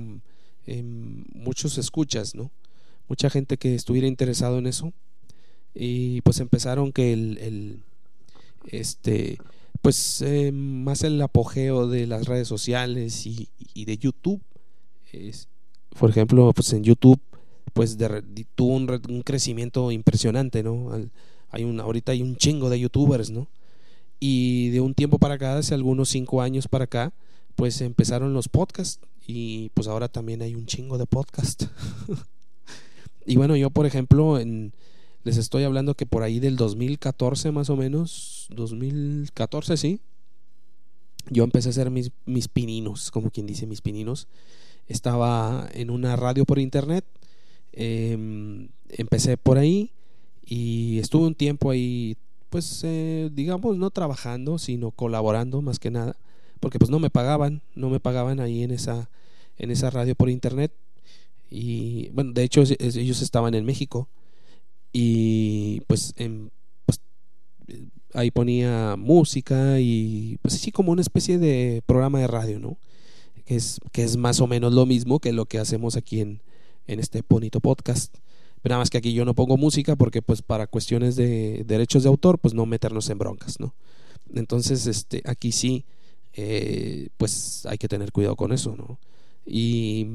[0.67, 0.83] Eh,
[1.33, 2.51] muchos escuchas, ¿no?
[3.07, 4.93] Mucha gente que estuviera interesado en eso.
[5.73, 7.83] Y pues empezaron que el,
[8.67, 9.37] este
[9.81, 13.49] pues eh, más el apogeo de las redes sociales y,
[13.85, 14.41] de YouTube.
[15.11, 15.47] Es,
[15.97, 17.19] por ejemplo, pues en YouTube
[17.73, 17.97] pues
[18.55, 20.91] tuvo un, crecimiento impresionante, ¿no?
[21.49, 23.47] hay un, ahorita hay un chingo de youtubers, ¿no?
[24.21, 27.11] Y de un tiempo para acá, hace algunos cinco años para acá,
[27.55, 31.67] pues empezaron los podcasts y pues ahora también hay un chingo de podcasts.
[33.25, 34.73] y bueno, yo por ejemplo en,
[35.23, 39.99] les estoy hablando que por ahí del 2014 más o menos, 2014 sí,
[41.29, 44.27] yo empecé a hacer mis, mis pininos, como quien dice mis pininos.
[44.87, 47.05] Estaba en una radio por internet,
[47.71, 49.91] em, empecé por ahí
[50.45, 52.17] y estuve un tiempo ahí,
[52.51, 56.17] pues eh, digamos, no trabajando, sino colaborando más que nada,
[56.59, 59.09] porque pues no me pagaban, no me pagaban ahí en esa,
[59.57, 60.73] en esa radio por internet.
[61.49, 64.09] Y bueno, de hecho ellos estaban en México
[64.91, 66.13] y pues,
[66.85, 66.99] pues,
[68.13, 72.77] ahí ponía música y pues así como una especie de programa de radio, ¿no?
[73.45, 76.41] Que es, que es más o menos lo mismo que lo que hacemos aquí en,
[76.87, 78.13] en este bonito podcast.
[78.61, 82.03] Pero nada más que aquí yo no pongo música porque pues para cuestiones de derechos
[82.03, 83.73] de autor pues no meternos en broncas, ¿no?
[84.33, 85.85] Entonces este, aquí sí
[86.33, 88.99] eh, pues hay que tener cuidado con eso, ¿no?
[89.45, 90.07] Y,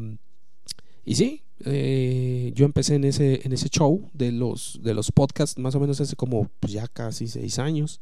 [1.05, 5.59] y sí, eh, yo empecé en ese, en ese show de los, de los podcasts
[5.59, 8.01] más o menos hace como pues, ya casi seis años.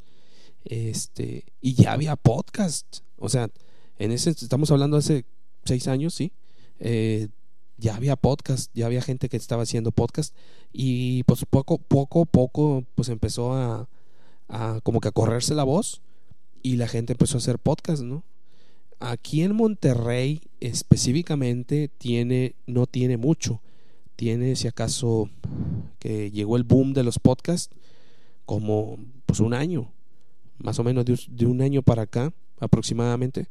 [0.65, 2.99] Este, y ya había podcast.
[3.19, 3.49] O sea,
[3.99, 5.25] en ese, estamos hablando hace
[5.65, 6.33] seis años, sí.
[6.81, 7.29] Eh,
[7.85, 10.35] ya había podcast, ya había gente que estaba haciendo podcast.
[10.73, 13.87] Y pues poco, poco, poco, pues empezó a,
[14.83, 16.01] como que a correrse la voz.
[16.63, 18.25] Y la gente empezó a hacer podcast, ¿no?
[19.01, 23.61] Aquí en Monterrey específicamente tiene, no tiene mucho.
[24.17, 25.29] Tiene, si acaso,
[25.99, 27.69] que llegó el boom de los podcasts
[28.47, 29.93] como pues un año,
[30.57, 33.47] más o menos de, un año para acá aproximadamente.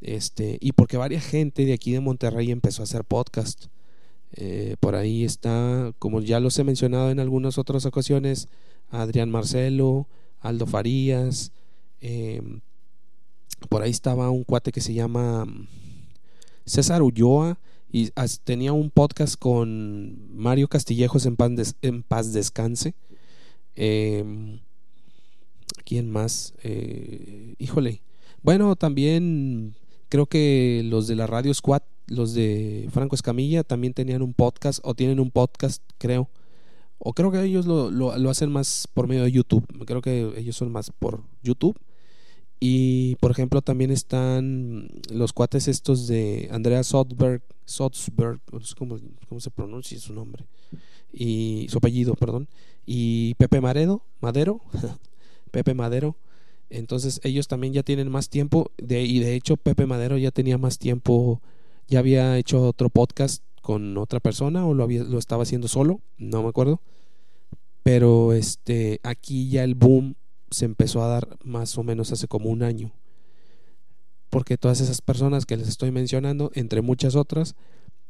[0.00, 3.66] Este, y porque varias gente de aquí de Monterrey empezó a hacer podcast.
[4.32, 8.48] Eh, por ahí está, como ya los he mencionado en algunas otras ocasiones,
[8.88, 10.06] Adrián Marcelo,
[10.40, 11.52] Aldo Farías,
[12.00, 12.42] eh,
[13.68, 15.68] por ahí estaba un cuate que se llama mm,
[16.64, 17.58] César Ulloa
[17.92, 18.10] y
[18.44, 22.94] tenía un podcast con Mario Castillejos en paz, en paz descanse.
[23.74, 24.60] Em,
[25.84, 26.54] ¿Quién más?
[26.62, 28.00] Eh, híjole.
[28.42, 29.74] Bueno, también
[30.10, 34.80] creo que los de la Radio Squad, los de Franco Escamilla, también tenían un podcast
[34.82, 36.28] o tienen un podcast, creo.
[36.98, 39.66] O creo que ellos lo, lo hacen más por medio de YouTube.
[39.86, 41.78] Creo que ellos son más por YouTube.
[42.60, 48.98] Y por ejemplo, también están los cuates estos de Andrea Sotsberg, Sotsberg, no sé cómo,
[49.30, 50.44] cómo se pronuncia su nombre,
[51.10, 52.48] y su apellido, perdón,
[52.84, 54.60] y Pepe Maredo, Madero,
[55.50, 56.16] Pepe Madero.
[56.70, 60.56] Entonces ellos también ya tienen más tiempo de, y de hecho Pepe Madero ya tenía
[60.56, 61.42] más tiempo,
[61.88, 66.00] ya había hecho otro podcast con otra persona o lo, había, lo estaba haciendo solo,
[66.16, 66.80] no me acuerdo.
[67.82, 70.14] Pero este, aquí ya el boom
[70.50, 72.92] se empezó a dar más o menos hace como un año.
[74.28, 77.56] Porque todas esas personas que les estoy mencionando, entre muchas otras,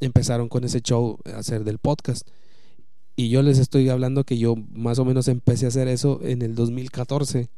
[0.00, 2.28] empezaron con ese show a hacer del podcast.
[3.16, 6.42] Y yo les estoy hablando que yo más o menos empecé a hacer eso en
[6.42, 7.48] el 2014.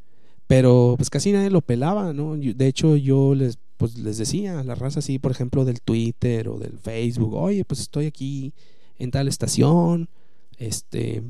[0.53, 2.37] Pero pues casi nadie lo pelaba, ¿no?
[2.37, 6.47] De hecho yo les, pues, les decía a la raza así, por ejemplo, del Twitter
[6.51, 8.53] o del Facebook, oye, pues estoy aquí
[8.99, 10.11] en tal estación,
[10.59, 11.23] este,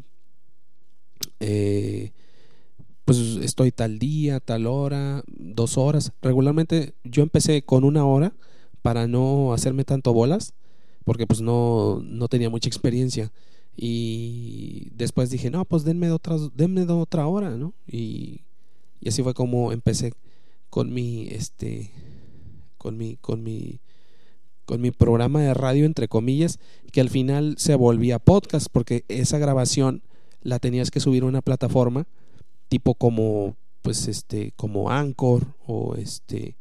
[1.39, 2.11] eh,
[3.05, 6.11] pues estoy tal día, tal hora, dos horas.
[6.21, 8.35] Regularmente yo empecé con una hora
[8.83, 10.53] para no hacerme tanto bolas,
[11.05, 13.31] porque pues no, no tenía mucha experiencia.
[13.77, 17.73] Y después dije, no, pues denme de otra, denme de otra hora, ¿no?
[17.87, 18.41] Y,
[19.03, 20.13] y así fue como empecé
[20.71, 21.91] con mi, este,
[22.79, 23.81] con mi, con mi,
[24.65, 26.59] con mi programa de radio, entre comillas,
[26.93, 30.03] que al final se volvía podcast, porque esa grabación
[30.41, 32.07] la tenías que subir a una plataforma
[32.69, 36.57] tipo como pues este como Anchor o este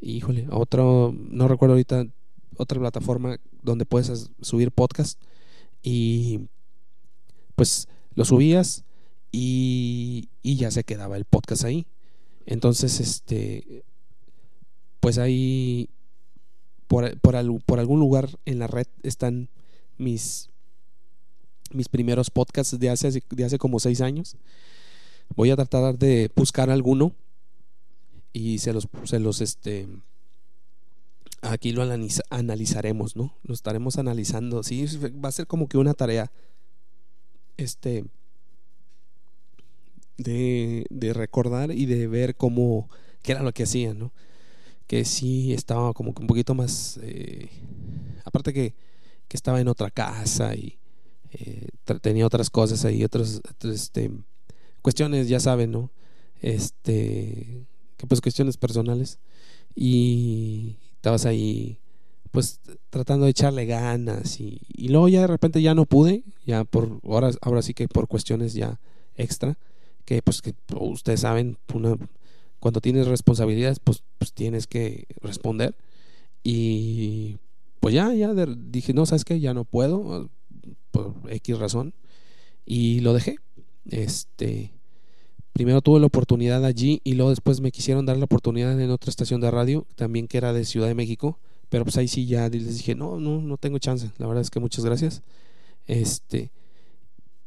[0.00, 2.06] híjole otro no recuerdo ahorita
[2.58, 5.20] otra plataforma donde puedes subir podcast.
[5.82, 6.40] Y
[7.54, 8.84] pues lo subías
[9.30, 11.86] y, y ya se quedaba el podcast ahí
[12.46, 13.84] entonces este
[15.00, 15.90] pues ahí
[16.86, 19.48] por, por, por algún lugar en la red están
[19.98, 20.50] mis
[21.72, 24.36] mis primeros podcasts de hace, de hace como seis años.
[25.34, 27.12] Voy a tratar de buscar alguno
[28.32, 29.86] y se los, se los este,
[31.42, 31.82] aquí lo
[32.30, 33.34] analizaremos, ¿no?
[33.42, 34.62] Lo estaremos analizando.
[34.62, 34.86] Sí,
[35.22, 36.30] va a ser como que una tarea
[37.56, 38.04] este
[40.18, 42.88] de, recordar y de ver cómo
[43.22, 44.12] qué era lo que hacían, ¿no?
[44.86, 47.48] Que sí estaba como que un poquito más eh,
[48.24, 48.74] aparte que,
[49.28, 50.78] que estaba en otra casa y
[51.32, 51.68] eh,
[52.00, 54.10] tenía otras cosas ahí, otras este,
[54.82, 55.90] cuestiones, ya saben, ¿no?
[56.40, 59.18] Este, que pues cuestiones personales
[59.74, 61.78] y estabas ahí
[62.30, 66.64] pues tratando de echarle ganas y, y luego ya de repente ya no pude, ya
[66.64, 68.80] por ahora, ahora sí que por cuestiones ya
[69.16, 69.58] extra,
[70.08, 71.98] que pues que ustedes saben, una,
[72.60, 75.76] cuando tienes responsabilidades pues, pues tienes que responder
[76.42, 77.36] y
[77.80, 79.38] pues ya, ya dije, no, ¿sabes qué?
[79.38, 80.30] Ya no puedo,
[80.92, 81.92] por X razón
[82.64, 83.36] y lo dejé.
[83.90, 84.72] Este,
[85.52, 89.10] primero tuve la oportunidad allí y luego después me quisieron dar la oportunidad en otra
[89.10, 92.48] estación de radio, también que era de Ciudad de México, pero pues ahí sí ya
[92.48, 94.10] les dije, no, no, no tengo chance.
[94.16, 95.20] La verdad es que muchas gracias.
[95.86, 96.50] Este,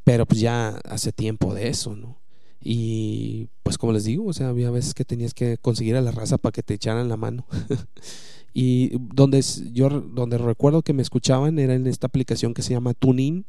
[0.04, 2.21] pero pues ya hace tiempo de eso, ¿no?
[2.64, 6.12] Y pues como les digo, o sea, había veces que tenías que conseguir a la
[6.12, 7.46] raza para que te echaran la mano.
[8.54, 12.94] Y donde yo donde recuerdo que me escuchaban era en esta aplicación que se llama
[12.94, 13.46] TuneIn,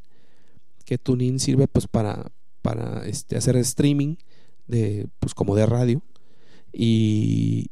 [0.85, 2.31] que TuneIn sirve pues para,
[2.63, 4.17] para este, hacer streaming
[4.69, 6.03] de pues como de radio
[6.73, 7.67] y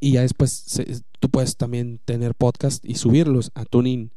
[0.00, 0.80] y ya después
[1.20, 4.12] tú puedes también tener podcast y subirlos a TuneIn.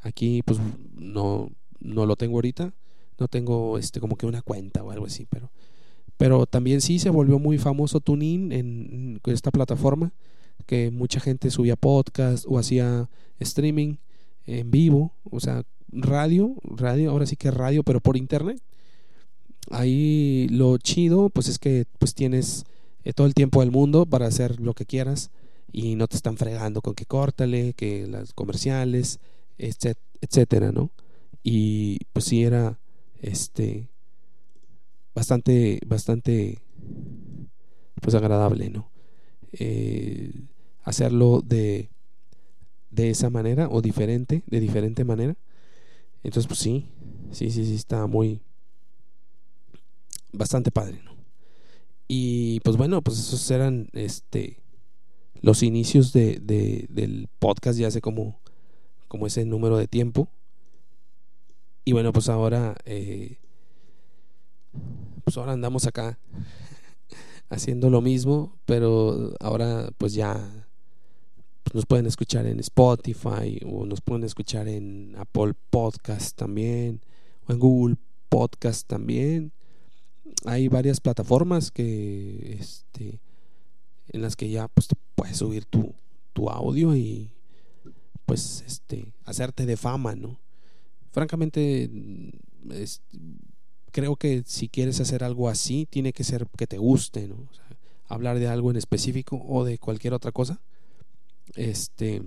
[0.00, 0.58] Aquí pues
[0.94, 2.74] no no lo tengo ahorita,
[3.18, 5.50] no tengo este como que una cuenta o algo así, pero
[6.16, 10.12] pero también sí se volvió muy famoso TuneIn en, esta plataforma,
[10.66, 13.96] que mucha gente subía podcast o hacía streaming
[14.46, 18.60] en vivo, o sea, radio, radio, ahora sí que radio, pero por internet.
[19.70, 22.64] Ahí lo chido, pues es que pues tienes
[23.04, 25.30] eh, todo el tiempo del mundo para hacer lo que quieras
[25.72, 29.18] y no te están fregando con que córtale, que las comerciales,
[29.58, 30.90] etcétera, ¿no?
[31.42, 32.78] Y pues sí era
[33.26, 33.88] este
[35.14, 36.58] bastante, bastante,
[38.00, 38.90] pues agradable, ¿no?
[39.52, 40.32] Eh,
[40.82, 41.90] hacerlo de,
[42.90, 45.36] de esa manera o diferente, de diferente manera.
[46.22, 46.86] Entonces, pues sí,
[47.32, 48.42] sí, sí, sí, está muy,
[50.32, 51.16] bastante padre, ¿no?
[52.08, 54.60] Y pues bueno, pues esos eran, este,
[55.40, 58.38] los inicios de, de, del podcast ya hace como,
[59.08, 60.28] como ese número de tiempo.
[61.86, 63.38] Y bueno, pues ahora eh,
[65.22, 66.18] pues ahora andamos acá
[67.48, 70.66] haciendo lo mismo, pero ahora pues ya
[71.72, 77.00] nos pueden escuchar en Spotify o nos pueden escuchar en Apple Podcast también
[77.46, 77.96] o en Google
[78.28, 79.52] Podcast también
[80.44, 83.20] hay varias plataformas que este
[84.08, 85.94] en las que ya pues puedes subir tu,
[86.32, 87.30] tu audio y
[88.24, 90.40] pues este hacerte de fama, ¿no?
[91.16, 91.90] Francamente
[93.90, 97.48] creo que si quieres hacer algo así tiene que ser que te guste, ¿no?
[98.06, 100.60] hablar de algo en específico o de cualquier otra cosa.
[101.54, 102.22] Este,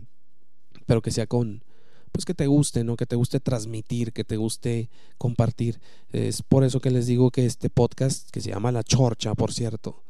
[0.88, 1.64] pero que sea con
[2.12, 2.96] pues que te guste, ¿no?
[2.96, 5.80] Que te guste transmitir, que te guste compartir.
[6.12, 9.54] Es por eso que les digo que este podcast, que se llama La Chorcha, por
[9.54, 10.02] cierto,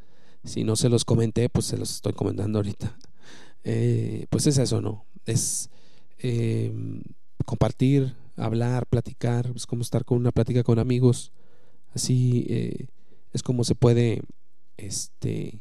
[0.46, 2.98] si no se los comenté, pues se los estoy comentando ahorita.
[3.66, 5.04] Eh, pues es eso, ¿no?
[5.26, 5.70] Es
[6.20, 6.74] eh,
[7.46, 11.32] compartir, hablar, platicar, es como estar con una plática con amigos.
[11.94, 12.88] Así eh,
[13.34, 14.22] es como se puede,
[14.78, 15.60] este,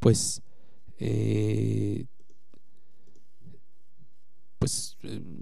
[0.00, 0.42] pues,
[4.58, 4.96] pues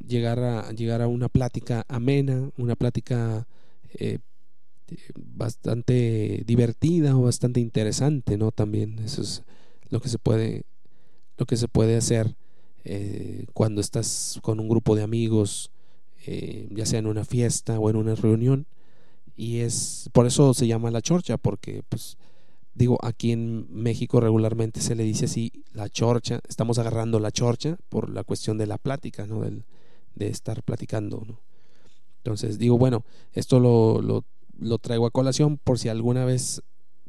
[0.06, 3.46] llegar a llegar a una plática amena, una plática
[3.94, 4.18] eh,
[5.14, 8.52] bastante divertida o bastante interesante, ¿no?
[8.52, 9.42] También eso es
[9.90, 10.64] lo que se puede
[11.38, 12.36] lo que se puede hacer
[12.84, 15.70] eh, cuando estás con un grupo de amigos,
[16.26, 18.66] eh, ya sea en una fiesta o en una reunión,
[19.36, 22.18] y es por eso se llama la chorcha, porque pues
[22.74, 27.76] digo, aquí en México regularmente se le dice así la chorcha, estamos agarrando la chorcha
[27.88, 29.40] por la cuestión de la plática, ¿no?
[29.40, 29.64] Del,
[30.14, 31.40] de estar platicando, ¿no?
[32.18, 34.24] Entonces digo, bueno, esto lo, lo,
[34.58, 36.62] lo, traigo a colación por si alguna vez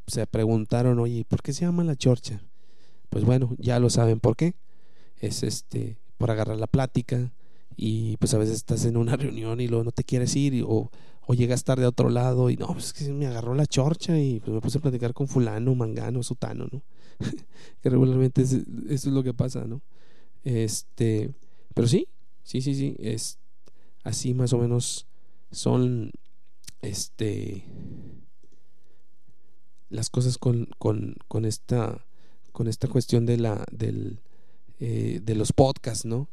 [0.08, 2.42] se preguntaron, oye, ¿por qué se llama la chorcha?
[3.10, 4.56] Pues bueno, ya lo saben por qué.
[5.20, 7.32] Es este, por agarrar la plática
[7.76, 10.92] y pues a veces estás en una reunión y luego no te quieres ir o,
[11.26, 14.20] o llegas tarde a otro lado y no, pues es que me agarró la chorcha
[14.20, 16.84] y pues me puse a platicar con fulano, mangano, sutano, ¿no?
[17.82, 19.82] que regularmente eso es lo que pasa, ¿no?
[20.44, 21.34] Este,
[21.74, 22.08] pero sí,
[22.44, 23.40] sí, sí, sí, es
[24.04, 25.08] así más o menos
[25.52, 26.12] son
[26.82, 27.66] este
[29.90, 32.06] las cosas con, con, con esta
[32.52, 34.20] con esta cuestión de la del
[34.80, 36.28] eh, de los podcasts, ¿no?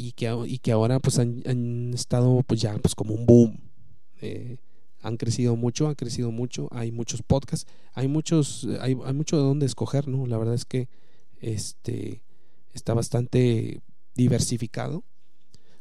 [0.00, 3.58] Y que, y que ahora pues han, estado pues ya pues como un boom
[4.20, 4.58] eh,
[5.02, 9.42] han crecido mucho, han crecido mucho, hay muchos podcasts, hay muchos, hay, hay mucho de
[9.42, 10.28] dónde escoger, ¿no?
[10.28, 10.88] La verdad es que
[11.40, 12.22] este
[12.74, 13.80] está bastante
[14.14, 15.02] diversificado.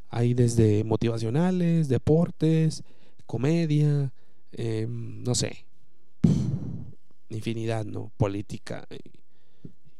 [0.09, 2.84] Hay desde motivacionales, deportes,
[3.28, 4.11] comedia,
[4.51, 5.68] em, no sé,
[7.30, 8.11] infinidad, ¿no?
[8.18, 8.88] Política,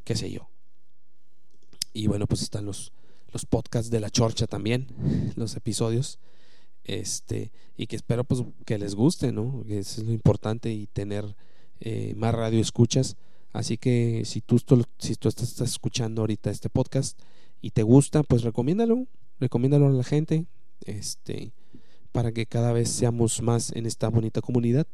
[0.03, 0.49] qué sé yo.
[1.93, 2.93] Y bueno, pues están los,
[3.32, 4.88] los podcasts de la chorcha también,
[5.36, 6.19] los episodios
[6.88, 11.36] este y que espero pues que les guste no eso es lo importante y tener
[11.80, 13.17] eh, más radio escuchas.
[13.53, 14.57] Así que si tú
[14.97, 17.19] si tú estás escuchando ahorita este podcast
[17.61, 19.07] y te gusta pues recomiéndalo
[19.39, 20.45] recomiéndalo a la gente
[20.86, 21.51] este
[22.11, 24.88] para que cada vez seamos más en esta bonita comunidad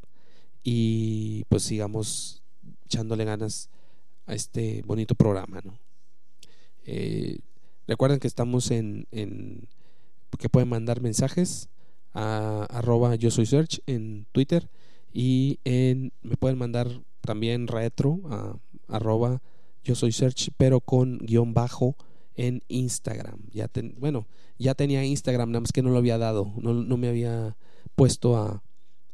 [0.64, 2.42] y pues sigamos
[2.86, 3.70] echándole ganas
[4.26, 5.78] a este bonito programa no
[6.86, 7.40] eh,
[7.88, 11.70] recuerden que estamos en, que pueden mandar mensajes
[12.14, 14.70] a arroba yo soy search en Twitter
[15.12, 16.88] y en, me pueden mandar
[17.22, 18.58] también retro a
[18.88, 19.42] arroba
[19.84, 21.96] yo soy search pero con guion bajo
[22.36, 23.40] en Instagram.
[23.52, 24.28] Ya bueno,
[24.58, 27.58] ya tenía Instagram, nada más que no lo había dado, no, no me había
[27.96, 28.64] puesto a,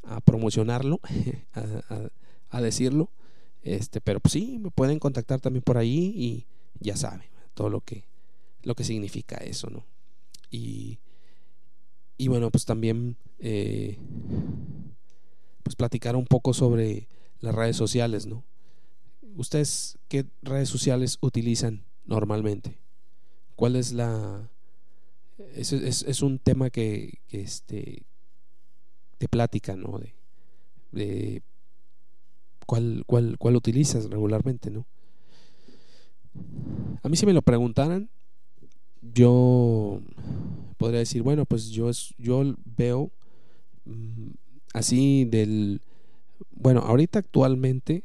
[0.03, 0.99] a promocionarlo,
[1.53, 2.09] a,
[2.49, 3.11] a, decirlo.
[3.61, 6.47] Este, pero pues sí, me pueden contactar también por ahí y
[6.79, 8.05] ya saben todo lo que,
[8.69, 9.85] lo que significa eso, ¿no?
[10.49, 10.99] Y
[12.19, 13.97] y bueno, pues también eh,
[15.63, 17.07] pues platicar un poco sobre
[17.39, 18.43] las redes sociales, ¿no?
[19.37, 22.77] ¿Ustedes qué redes sociales utilizan normalmente?
[23.55, 24.51] ¿Cuál es la...
[25.55, 28.03] Es, es, un tema que, que, este
[29.17, 29.97] de plática, ¿no?
[29.97, 30.13] De,
[30.91, 31.41] de
[32.65, 34.85] cuál, cuál, cuál utilizas regularmente, ¿no?
[37.01, 38.09] A mí si me lo preguntaran,
[39.01, 40.01] yo
[40.77, 43.11] podría decir, bueno, pues yo, yo veo
[43.85, 44.29] mm,
[44.73, 45.81] así del...
[46.51, 48.03] Bueno, ahorita actualmente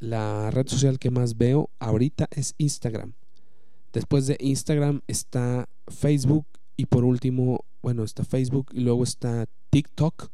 [0.00, 3.14] la red social que más veo ahorita es Instagram.
[3.92, 6.46] Después de Instagram está Facebook
[6.76, 10.30] y por último, bueno, está Facebook y luego está TikTok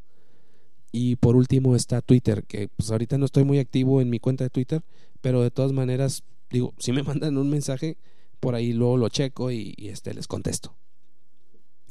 [0.91, 4.43] y por último está Twitter, que pues ahorita no estoy muy activo en mi cuenta
[4.43, 4.83] de Twitter,
[5.21, 7.97] pero de todas maneras, digo, si me mandan un mensaje,
[8.41, 10.75] por ahí luego lo checo y, este, les contesto.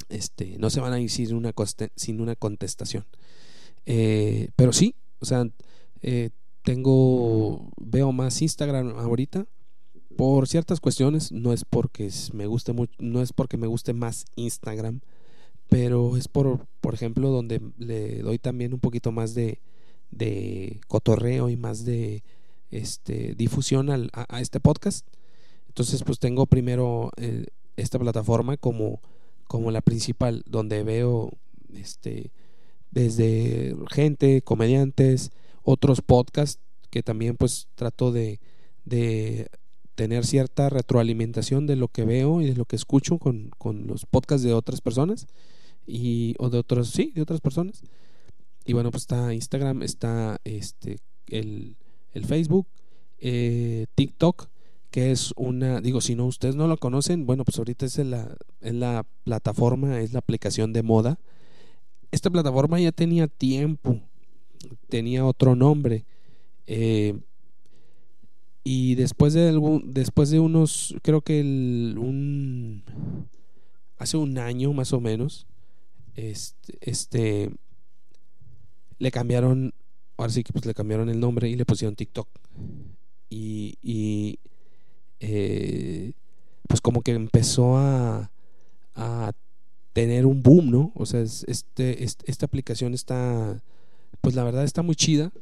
[0.09, 1.53] Este, no se van a ir sin una,
[1.95, 3.07] sin una contestación.
[3.87, 5.49] Eh, pero sí, o sea,
[6.03, 6.29] eh,
[6.61, 9.47] tengo, veo más Instagram ahorita
[10.15, 14.25] por ciertas cuestiones, no es porque me guste mucho, no es porque me guste más
[14.35, 15.01] Instagram,
[15.69, 19.59] pero es por, por ejemplo, donde le doy también un poquito más de,
[20.11, 22.23] de cotorreo y más de
[22.71, 25.07] este, difusión al, a, este podcast.
[25.71, 27.45] Entonces, pues tengo primero eh,
[27.77, 28.99] esta plataforma como,
[29.47, 31.31] como la principal, donde veo
[31.73, 32.33] este,
[32.91, 35.31] desde gente, comediantes,
[35.63, 38.41] otros podcasts que también pues trato de,
[38.83, 39.47] de
[39.95, 44.05] tener cierta retroalimentación de lo que veo y de lo que escucho con, con los
[44.05, 45.25] podcasts de otras personas
[45.87, 47.81] y o de otros sí de otras personas.
[48.65, 50.97] Y bueno pues está Instagram está este
[51.27, 51.77] el,
[52.11, 52.67] el Facebook
[53.19, 54.49] eh, TikTok
[54.91, 58.35] que es una digo si no ustedes no lo conocen bueno pues ahorita es la
[58.61, 61.19] es la plataforma es la aplicación de moda
[62.11, 63.99] esta plataforma ya tenía tiempo
[64.89, 66.05] tenía otro nombre
[66.67, 67.17] eh,
[68.63, 72.83] y después de algún, después de unos creo que un
[73.97, 75.47] hace un año más o menos
[76.15, 77.51] este, este
[79.01, 79.73] le cambiaron,
[80.15, 82.27] ahora sí que pues le cambiaron el nombre y le pusieron TikTok.
[83.29, 84.39] Y
[85.21, 86.13] eh,
[86.67, 88.29] pues como que empezó a,
[89.93, 90.91] tener un boom, ¿no?
[90.95, 93.61] O sea, este, esta aplicación está,
[94.21, 95.33] pues la verdad está muy chida,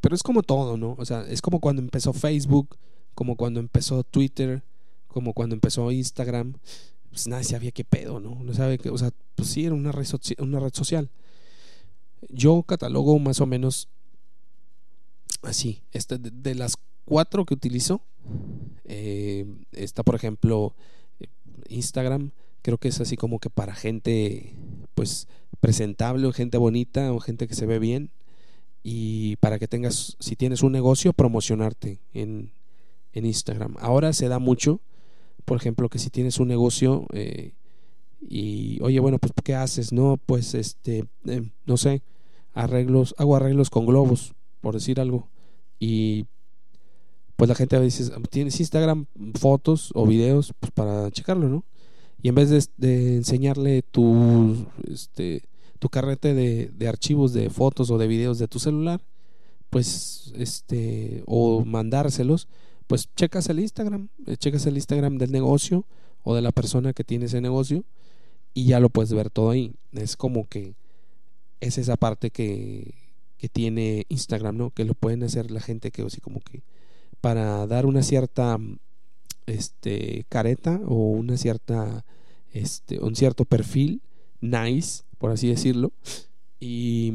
[0.00, 0.94] pero es como todo, ¿no?
[0.98, 2.76] O sea, es como cuando empezó Facebook,
[3.14, 4.62] como cuando empezó Twitter,
[5.08, 6.54] como cuando empezó Instagram
[7.14, 8.42] pues nadie sabía qué pedo, ¿no?
[8.42, 10.04] No sabe que, o sea, pues sí, era una red,
[10.40, 11.08] una red social.
[12.28, 13.86] Yo catalogo más o menos
[15.42, 15.80] así.
[15.92, 18.00] Este, de, las cuatro que utilizo,
[18.84, 20.74] eh, está por ejemplo
[21.68, 22.30] Instagram,
[22.62, 24.54] creo que es así como que para gente
[24.94, 25.28] pues
[25.60, 28.10] presentable o gente bonita o gente que se ve bien
[28.82, 32.52] y para que tengas, si tienes un negocio, promocionarte en,
[33.12, 33.76] en Instagram.
[33.78, 34.80] Ahora se da mucho
[35.44, 37.52] por ejemplo, que si tienes un negocio eh,
[38.20, 39.92] y, oye, bueno, pues, ¿qué haces?
[39.92, 42.02] No, pues, este, eh, no sé,
[42.54, 45.28] arreglos, hago arreglos con globos, por decir algo.
[45.78, 46.26] Y
[47.36, 50.52] pues la gente a veces, ¿tienes Instagram fotos o videos?
[50.60, 51.64] Pues para checarlo, ¿no?
[52.22, 55.42] Y en vez de, enseñarle tu, este,
[55.78, 59.02] tu carrete de, de, archivos de fotos o de videos de tu celular,
[59.68, 62.48] pues, este, o mandárselos,
[62.86, 65.84] pues checas el Instagram, eh, checas el Instagram del negocio
[66.22, 67.84] o de la persona que tiene ese negocio
[68.54, 69.74] y ya lo puedes ver todo ahí.
[69.92, 70.74] Es como que
[71.60, 72.94] es esa parte que,
[73.36, 74.70] que tiene Instagram, ¿no?
[74.70, 76.62] Que lo pueden hacer la gente que así como que
[77.24, 78.58] para dar una cierta
[79.46, 82.04] este careta o una cierta
[82.52, 84.02] este un cierto perfil
[84.42, 85.94] nice, por así decirlo,
[86.60, 87.14] y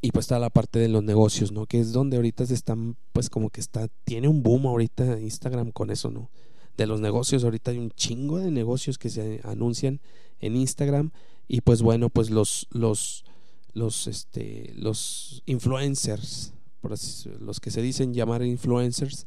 [0.00, 1.66] y pues está la parte de los negocios, ¿no?
[1.66, 5.72] Que es donde ahorita se están, pues como que está, tiene un boom ahorita Instagram
[5.72, 6.30] con eso, ¿no?
[6.78, 10.00] De los negocios, ahorita hay un chingo de negocios que se anuncian
[10.40, 11.10] en Instagram
[11.48, 13.26] y pues bueno, pues los, los,
[13.74, 16.54] los, este, los influencers,
[16.88, 19.26] los que se dicen llamar influencers,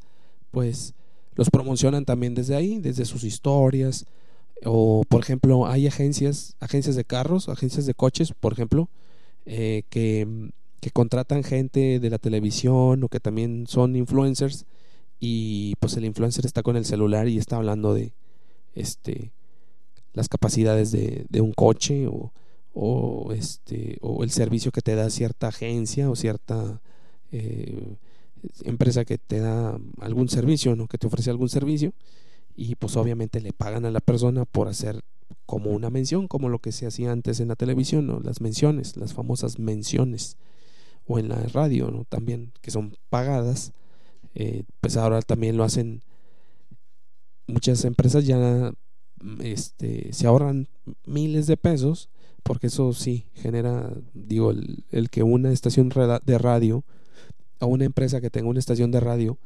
[0.51, 0.93] pues
[1.35, 4.05] los promocionan también desde ahí, desde sus historias,
[4.65, 8.89] o por ejemplo hay agencias, agencias de carros, agencias de coches, por ejemplo,
[9.45, 14.65] eh, que que contratan gente de la televisión o que también son influencers
[15.19, 18.13] y pues el influencer está con el celular y está hablando de
[18.75, 19.31] este
[20.13, 22.31] las capacidades de, un coche o,
[23.33, 26.81] este o el servicio que te da cierta agencia o cierta
[27.31, 27.95] eh,
[28.63, 31.93] empresa que te da algún servicio no que te ofrece algún servicio
[32.55, 35.01] y pues obviamente le pagan a la persona por hacer
[35.45, 38.19] como una mención como lo que se hacía antes en la televisión ¿no?
[38.19, 40.37] las menciones las famosas menciones
[41.09, 42.05] o en la radio ¿no?
[42.05, 43.73] también, que son pagadas,
[44.35, 46.03] eh, pues ahora también lo hacen
[47.47, 48.71] muchas empresas ya
[49.41, 50.67] este, se ahorran
[51.05, 52.09] miles de pesos,
[52.43, 56.85] porque eso sí genera, digo, el, que una estación de radio
[57.59, 59.37] o una empresa que tenga una estación de radio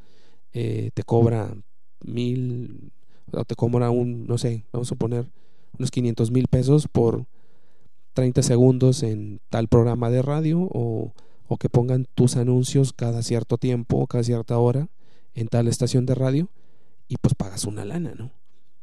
[0.53, 1.55] eh, te cobra
[2.03, 2.91] mil,
[3.31, 5.31] o te cobra un, no sé, vamos a poner
[5.77, 7.25] unos 500 mil pesos por
[8.13, 11.13] 30 segundos en tal programa de radio o
[11.47, 14.89] o que pongan tus anuncios cada cierto tiempo, cada cierta hora
[15.33, 16.49] en tal estación de radio
[17.07, 18.31] y pues pagas una lana, ¿no?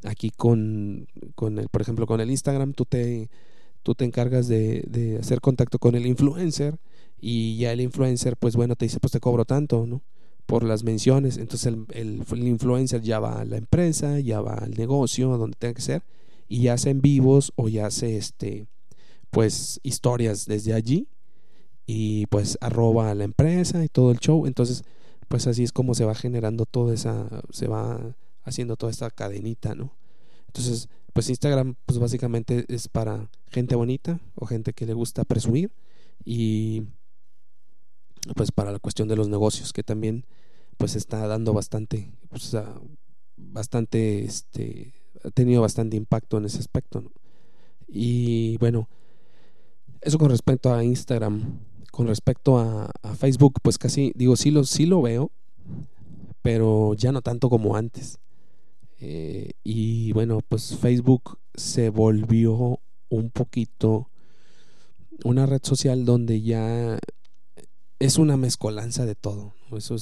[0.05, 3.28] Aquí con, con el, por ejemplo, con el Instagram tú te,
[3.83, 6.78] tú te encargas de, de hacer contacto con el influencer
[7.21, 10.03] y ya el influencer, pues bueno, te dice, pues te cobro tanto, ¿no?
[10.47, 11.37] Por las menciones.
[11.37, 15.75] Entonces el, el, influencer ya va a la empresa, ya va al negocio, donde tenga
[15.75, 16.03] que ser,
[16.49, 18.66] y ya hace en vivos o ya hace este,
[19.31, 21.09] pues historias desde allí
[21.87, 24.47] y pues arroba a la empresa y todo el show.
[24.47, 24.85] Entonces,
[25.29, 29.75] pues así es como se va generando toda esa, se va haciendo toda esta cadenita,
[29.75, 29.93] ¿no?
[30.47, 35.73] Entonces, pues Instagram, pues básicamente es para gente bonita o gente que le gusta presumir
[36.25, 36.85] y,
[38.37, 40.27] pues para la cuestión de los negocios que también
[40.77, 42.57] pues está dando bastante pues,
[43.37, 44.95] bastante este
[45.25, 47.03] ha tenido bastante impacto en ese aspecto
[47.89, 48.89] y bueno
[50.01, 51.61] eso con respecto a Instagram
[51.91, 55.31] con respecto a, Facebook pues casi digo sí lo sí lo veo
[56.43, 58.18] pero ya no tanto como antes.
[59.03, 64.11] Eh, y bueno pues Facebook se volvió un poquito
[65.25, 66.99] una red social donde ya
[68.01, 69.55] es una mezcolanza de todo.
[69.77, 69.97] Eso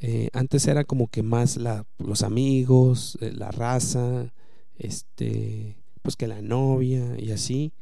[0.00, 4.32] eh, antes era como que más la, los amigos, eh, la raza,
[4.78, 7.72] este, pues que la novia y así.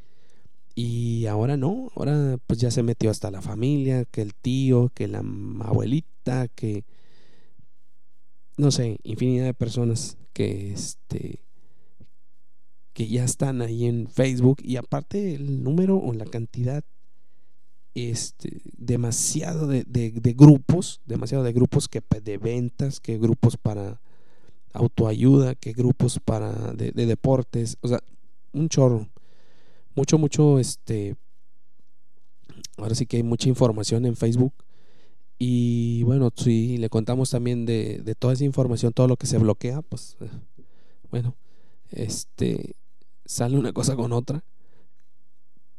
[0.75, 5.07] Y ahora no, ahora pues ya se metió hasta la familia, que el tío, que
[5.07, 5.23] la
[5.61, 6.85] abuelita, que
[8.57, 11.41] no sé, infinidad de personas que este
[12.95, 16.83] que ya están ahí en Facebook y aparte el número o la cantidad
[17.97, 24.03] este, demasiado de, grupos, demasiado de grupos que de ventas, que grupos para
[24.75, 28.01] autoayuda, que grupos para de, deportes, o sea,
[28.53, 29.09] un chorro,
[29.95, 31.17] mucho, mucho, este,
[32.77, 34.53] ahora sí que hay mucha información en Facebook.
[35.39, 39.81] Y bueno, si le contamos también de, toda esa información, todo lo que se bloquea,
[39.81, 40.29] pues, eh,
[41.11, 41.35] bueno,
[41.93, 42.75] este,
[43.25, 44.45] sale una cosa con otra,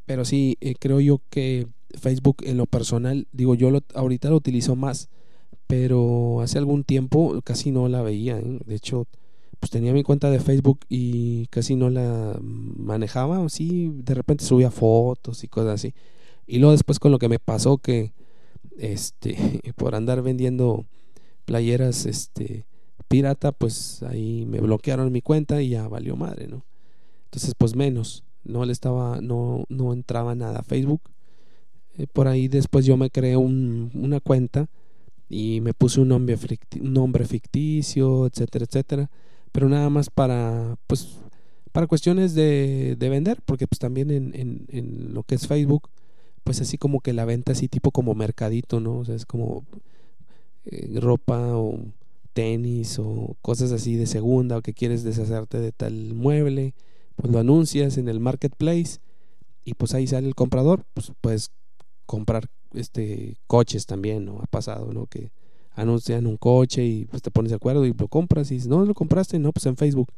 [0.05, 1.68] pero sí, eh, creo yo que
[1.99, 5.09] Facebook en lo personal, digo, yo lo, ahorita lo utilizo más,
[5.67, 8.39] pero hace algún tiempo casi no la veía.
[8.39, 8.59] ¿eh?
[8.65, 9.07] De hecho,
[9.59, 13.43] pues tenía mi cuenta de Facebook y casi no la manejaba.
[13.45, 15.93] Así, de repente subía fotos y cosas así.
[16.45, 18.13] Y luego después con lo que me pasó que,
[18.77, 20.85] este, por andar vendiendo
[21.45, 22.65] playeras, este,
[23.07, 26.65] pirata, pues ahí me bloquearon mi cuenta y ya valió madre, ¿no?
[27.25, 31.01] Entonces, pues menos, no le estaba, no, no entraba nada a Facebook
[31.97, 34.67] eh, por ahí después yo me creé un, una cuenta
[35.29, 36.37] y me puse un nombre,
[36.79, 39.09] un nombre ficticio, etcétera, etcétera.
[39.51, 41.17] Pero nada más para, pues,
[41.71, 45.89] para cuestiones de, de vender, porque pues también en, en, lo que es Facebook,
[46.43, 48.99] pues así como que la venta así tipo como mercadito, ¿no?
[48.99, 49.65] O sea, es como
[50.65, 51.79] eh, ropa o
[52.33, 56.73] tenis o cosas así de segunda o que quieres deshacerte de tal mueble,
[57.15, 58.99] pues lo anuncias en el marketplace
[59.65, 61.51] y pues ahí sale el comprador, pues puedes
[62.08, 64.39] comprar este coches también, ¿no?
[64.41, 65.05] Ha pasado, ¿no?
[65.05, 65.32] Que
[65.76, 68.95] anuncian un coche y pues te pones de acuerdo y lo compras y no lo
[68.95, 70.12] compraste, no, pues en Facebook.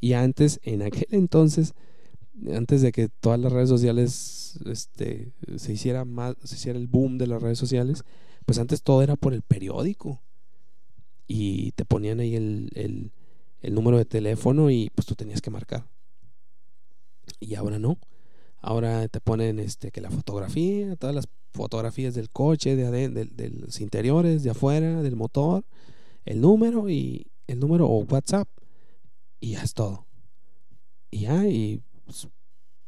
[0.00, 1.74] Y antes, en aquel entonces,
[2.54, 7.18] antes de que todas las redes sociales este, se hiciera más, se hiciera el boom
[7.18, 8.04] de las redes sociales,
[8.46, 10.22] pues antes todo era por el periódico.
[11.26, 13.12] Y te ponían ahí el, el,
[13.60, 15.84] el número de teléfono y pues tú tenías que marcar.
[17.40, 17.98] Y ahora no.
[18.62, 23.80] Ahora te ponen este que la fotografía, todas las fotografías del coche, de, de, los
[23.80, 25.64] interiores, de afuera, del motor,
[26.24, 28.48] el número y el número o WhatsApp
[29.40, 30.06] y ya es todo.
[31.10, 31.82] Y ya y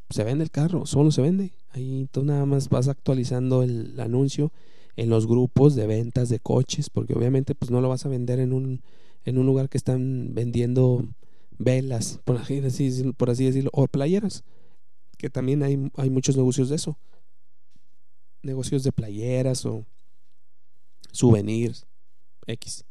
[0.09, 1.51] se vende el carro, solo se vende.
[1.71, 4.53] Ahí tú nada más vas actualizando el, anuncio
[4.95, 8.39] en los grupos de ventas de coches, porque obviamente pues no lo vas a vender
[8.39, 8.81] en un
[9.25, 11.03] en un lugar que están vendiendo
[11.57, 12.61] velas, por así,
[13.17, 14.43] por así decirlo, o playeras
[15.15, 16.97] que también hay, hay muchos negocios de eso.
[18.41, 19.85] Negocios de playeras o
[21.11, 21.85] souvenirs
[22.47, 22.85] X.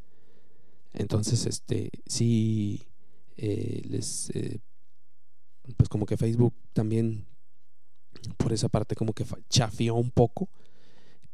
[0.93, 2.83] Entonces, este, sí,
[3.37, 4.59] eh, les, eh,
[5.77, 7.27] pues como que Facebook también
[8.37, 10.49] por esa parte como que chafió un poco.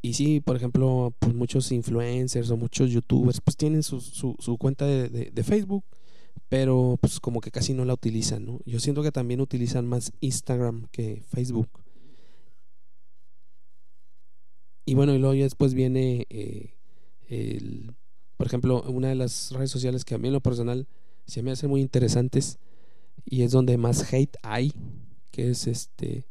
[0.01, 4.85] Y sí, por ejemplo, pues muchos influencers o muchos youtubers pues tienen su, su, cuenta
[4.85, 5.85] de Facebook
[6.51, 8.59] pero pues como que casi no la utilizan, ¿no?
[8.65, 11.69] Yo siento que también utilizan más Instagram que Facebook.
[14.85, 16.73] Y bueno, y luego ya después viene, eh,
[18.35, 20.87] por ejemplo, una de las redes sociales que a mí en lo personal
[21.25, 22.59] se me hacen muy interesantes
[23.23, 24.73] y es donde más hate hay,
[25.31, 26.25] que es este,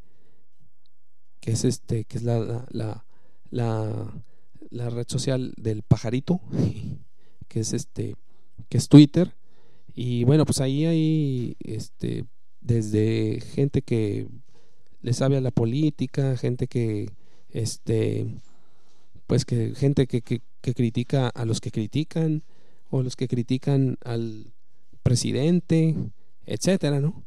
[1.41, 3.07] que es este, que es la, la,
[3.51, 4.23] la,
[4.69, 6.43] la red social del pajarito,
[7.49, 8.17] que es este,
[8.69, 9.33] que es Twitter
[10.03, 12.25] y bueno, pues ahí hay este,
[12.63, 14.29] desde gente que
[15.03, 17.11] le sabe a la política, gente que,
[17.51, 18.27] este,
[19.27, 20.41] pues que gente que, que,
[20.75, 22.45] critica a los que critican,
[22.89, 24.55] o los que critican al
[25.03, 25.95] presidente,
[26.47, 27.23] etcétera, ¿no?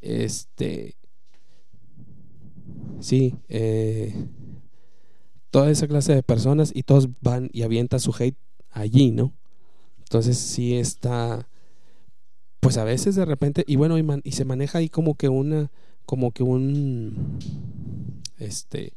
[0.00, 0.96] Este,
[3.00, 4.14] sí, eh,
[5.50, 8.38] toda esa clase de personas y todos van y avientan su hate
[8.70, 9.34] allí, ¿no?
[9.98, 11.46] Entonces sí está
[12.64, 15.70] pues a veces de repente, y bueno, y, se maneja ahí como que una,
[16.06, 17.38] como que un,
[18.38, 18.94] este,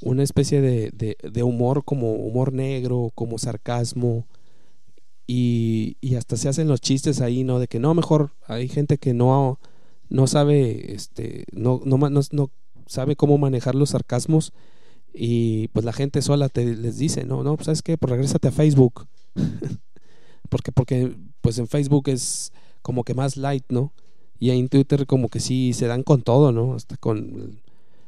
[0.00, 4.26] una especie de, humor como humor negro, como sarcasmo,
[5.26, 7.58] y, y, hasta se hacen los chistes ahí, ¿no?
[7.58, 9.58] De que no, mejor hay gente que no,
[10.08, 12.50] no sabe, este, no, no
[12.86, 14.52] sabe cómo manejar los sarcasmos
[15.12, 18.46] y pues la gente sola te les dice, no, no, pues sabes qué, pues regrésate
[18.46, 19.08] a Facebook.
[20.48, 22.52] porque, porque pues en Facebook es
[22.84, 23.92] como que más light, ¿no?
[24.38, 26.74] Y en Twitter como que sí se dan con todo, ¿no?
[26.74, 27.60] Hasta con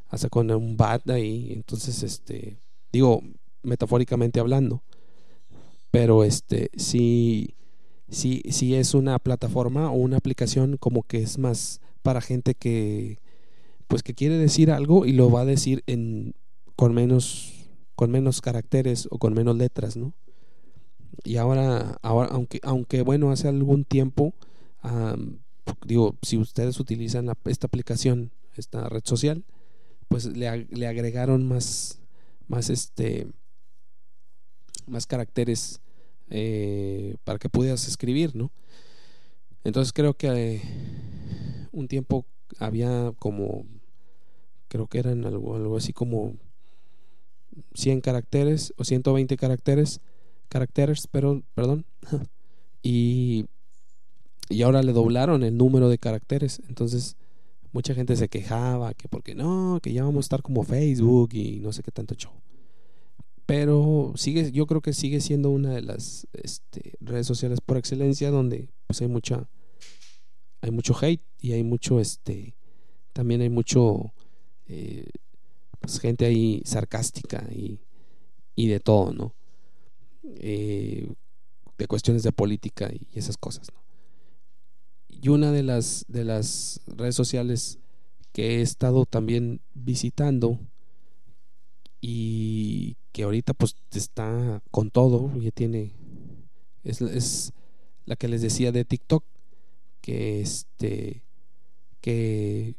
[0.09, 2.59] hasta con un bat ahí, entonces este
[2.93, 3.23] digo
[3.65, 4.83] metafóricamente hablando
[5.97, 7.55] pero este sí,
[8.11, 13.19] sí, sí es una plataforma o una aplicación como que es más para gente que
[13.89, 16.35] pues que quiere decir algo y lo va a decir en
[16.77, 20.13] con menos con menos caracteres o con menos letras, ¿no?
[21.25, 24.35] Y ahora, ahora aunque, aunque bueno, hace algún tiempo,
[25.87, 29.45] digo, si ustedes utilizan esta aplicación, esta red social,
[30.09, 30.49] pues le,
[30.87, 32.01] agregaron más,
[32.49, 33.27] más este,
[34.87, 35.81] más caracteres
[36.31, 38.51] eh, para que pudieras escribir, ¿no?
[39.65, 40.63] Entonces creo que eh,
[41.73, 42.25] un tiempo
[42.59, 43.67] había como,
[44.69, 46.37] creo que eran algo, algo así como
[47.75, 50.01] 100 caracteres o 120 caracteres,
[50.49, 51.85] caracteres, pero, perdón,
[52.83, 53.47] y,
[54.49, 57.17] y ahora le doblaron el número de caracteres, entonces
[57.73, 61.61] mucha gente se quejaba que porque no, que ya vamos a estar como Facebook y
[61.61, 62.33] no sé qué tanto show.
[63.45, 68.31] Pero sigue yo creo que sigue siendo una de las este, redes sociales por excelencia
[68.31, 69.49] donde pues hay mucha
[70.63, 72.57] hay mucho hate y hay mucho este
[73.13, 74.13] también hay mucho
[74.67, 75.11] eh,
[75.81, 77.81] pues gente ahí sarcástica y,
[78.57, 79.35] y de todo no
[80.25, 81.09] eh,
[81.79, 83.86] de cuestiones de política y esas cosas ¿no?
[85.21, 87.79] Y una de las de las redes sociales
[88.33, 90.61] que he estado también visitando
[92.01, 95.95] y que ahorita pues está con todo, ya tiene,
[96.85, 97.53] es, es
[98.05, 99.25] la que les decía de TikTok,
[100.03, 101.23] que este,
[102.01, 102.75] que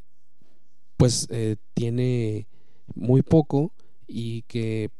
[0.95, 2.47] pues eh, tiene
[2.93, 3.73] muy poco
[4.07, 4.91] y que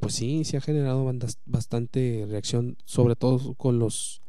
[0.00, 1.04] pues sí, se ha generado
[1.44, 4.22] bastante reacción, sobre todo con los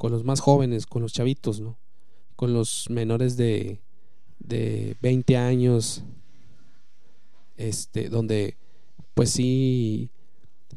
[0.00, 1.76] con los más jóvenes, con los chavitos, ¿no?
[2.34, 3.82] Con los menores de,
[4.38, 6.04] de 20 años,
[7.58, 8.56] este, donde
[9.12, 10.08] pues sí,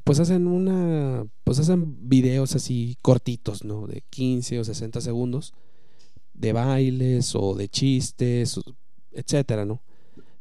[0.03, 3.87] pues hacen una, pues hacen videos así cortitos, ¿no?
[3.87, 5.53] De 15 o 60 segundos,
[6.33, 8.59] de bailes o de chistes,
[9.13, 9.81] etcétera, ¿no?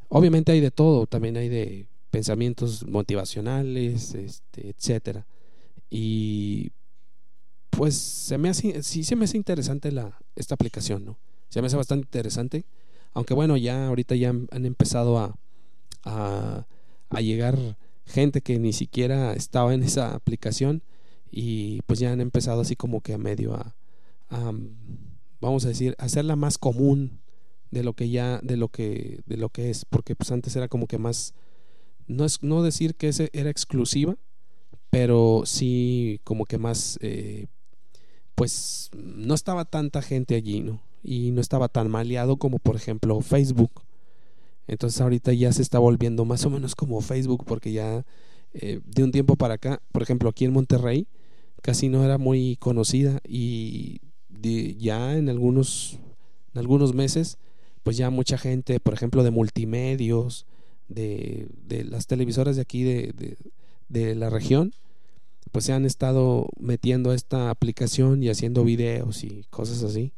[0.09, 5.25] Obviamente hay de todo, también hay de pensamientos motivacionales, este, etcétera.
[5.89, 6.73] Y
[7.77, 11.19] pues se me hace, sí se me hace interesante la, esta aplicación, ¿no?
[11.49, 12.65] Se me hace bastante interesante,
[13.13, 15.37] aunque bueno, ya ahorita ya han empezado a,
[16.05, 16.67] a,
[17.11, 17.59] a llegar
[18.07, 20.83] gente que ni siquiera estaba en esa aplicación
[21.31, 23.75] y pues ya han empezado así como que a medio a,
[25.41, 27.21] vamos a decir hacerla más común
[27.71, 30.69] de lo que ya de lo que de lo que es porque pues antes era
[30.69, 31.35] como que más
[32.07, 34.17] no es no decir que ese era exclusiva
[34.91, 37.47] pero sí como que más eh,
[38.35, 43.21] pues no estaba tanta gente allí no y no estaba tan maleado como por ejemplo
[43.21, 43.83] Facebook.
[44.69, 48.05] Entonces ahorita ya se está volviendo más o menos como Facebook porque ya
[48.55, 51.07] eh, de un tiempo para acá, por ejemplo aquí en Monterrey,
[51.63, 54.01] casi no era muy conocida y
[54.79, 55.99] ya en algunos,
[56.53, 57.39] en algunos meses,
[57.83, 60.47] pues ya mucha gente, por ejemplo de multimedios,
[60.89, 63.37] de, de las televisoras de aquí de, de,
[63.89, 64.73] de la región,
[65.53, 70.13] pues se han estado metiendo a esta aplicación y haciendo videos y cosas así.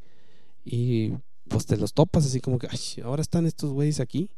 [0.64, 1.12] Y
[1.48, 2.68] pues te los topas así como que,
[3.04, 4.30] ahora están estos güeyes aquí.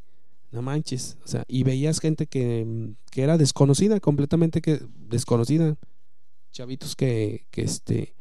[0.51, 1.19] No manches.
[1.25, 5.77] O sea, y veías gente que, que era desconocida, completamente que desconocida.
[6.51, 8.15] Chavitos que, que este,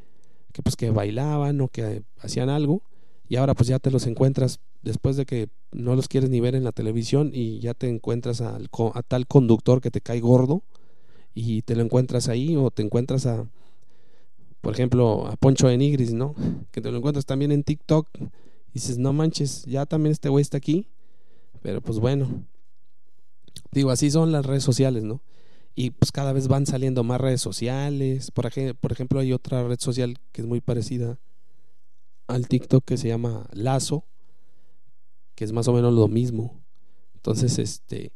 [0.51, 2.83] que pues que bailaban o que hacían algo.
[3.29, 6.55] Y ahora pues ya te los encuentras después de que no los quieres ni ver
[6.55, 10.61] en la televisión y ya te encuentras al, a tal conductor que te cae gordo
[11.35, 13.47] y te lo encuentras ahí o te encuentras a,
[14.61, 16.33] por ejemplo, a Poncho de Nigris, ¿no?
[16.71, 18.07] Que te lo encuentras también en TikTok
[18.75, 20.87] dices, no manches, ya también este güey está aquí.
[21.61, 22.45] Pero pues bueno,
[23.71, 25.21] digo, así son las redes sociales, ¿no?
[25.73, 28.31] Y pues cada vez van saliendo más redes sociales.
[28.31, 31.17] Por, por ejemplo, hay otra red social que es muy parecida
[32.27, 34.03] al TikTok que se llama Lazo,
[35.35, 36.61] que es más o menos lo mismo.
[37.15, 38.11] Entonces, este,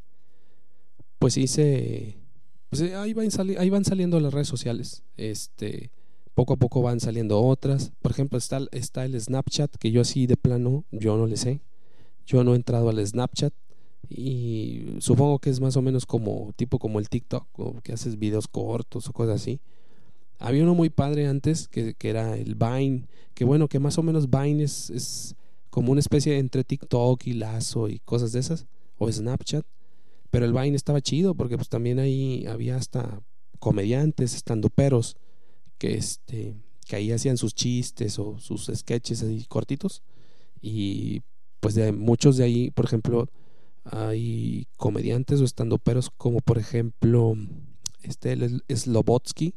[1.20, 2.18] pues sí se,
[2.70, 5.03] pues ahí van, ahí van saliendo las redes sociales.
[5.17, 5.91] Este,
[6.36, 7.91] poco a poco van saliendo otras.
[8.01, 11.61] Por ejemplo, está, está el Snapchat, que yo así de plano, yo no le sé.
[12.26, 13.53] Yo no he entrado al Snapchat
[14.07, 18.17] y supongo que es más o menos como tipo como el TikTok, o que haces
[18.17, 19.59] videos cortos o cosas así.
[20.39, 24.03] Había uno muy padre antes que, que era el Vine, que bueno, que más o
[24.03, 25.36] menos Vine es, es
[25.70, 28.65] como una especie entre TikTok y Lazo y cosas de esas,
[28.97, 29.65] o Snapchat.
[30.32, 33.21] Pero el Vine estaba chido porque pues también ahí había hasta
[33.59, 35.17] comediantes, estandoperos,
[35.77, 36.55] que este
[36.88, 40.01] que ahí hacían sus chistes o sus sketches así cortitos.
[40.59, 41.21] Y
[41.59, 43.30] pues de muchos de ahí, por ejemplo,
[43.84, 47.36] hay comediantes o estandoperos como por ejemplo
[48.01, 48.36] este
[48.75, 49.53] Slobotsky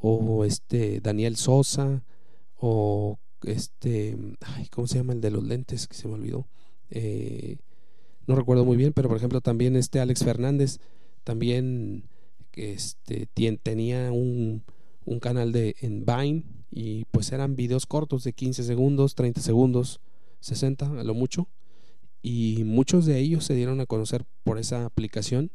[0.00, 2.04] o este Daniel Sosa
[2.58, 4.16] o este
[4.70, 6.46] ¿cómo se llama el de los lentes que se me olvidó?
[6.90, 7.58] Eh,
[8.26, 10.78] no recuerdo muy bien, pero por ejemplo también este Alex Fernández
[11.24, 12.04] también
[12.52, 13.26] este
[13.62, 14.62] tenía un,
[15.04, 20.00] un canal de en Vine y pues eran videos cortos de 15 segundos, 30 segundos,
[20.40, 21.48] 60 a lo mucho
[22.22, 25.50] y muchos de ellos se dieron a conocer por esa aplicación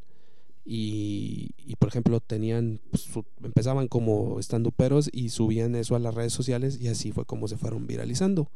[0.63, 1.49] y,
[1.79, 3.09] por ejemplo tenían pues,
[3.43, 7.47] empezaban como estando peros y subían eso a las redes sociales y así fue como
[7.47, 8.49] se fueron viralizando.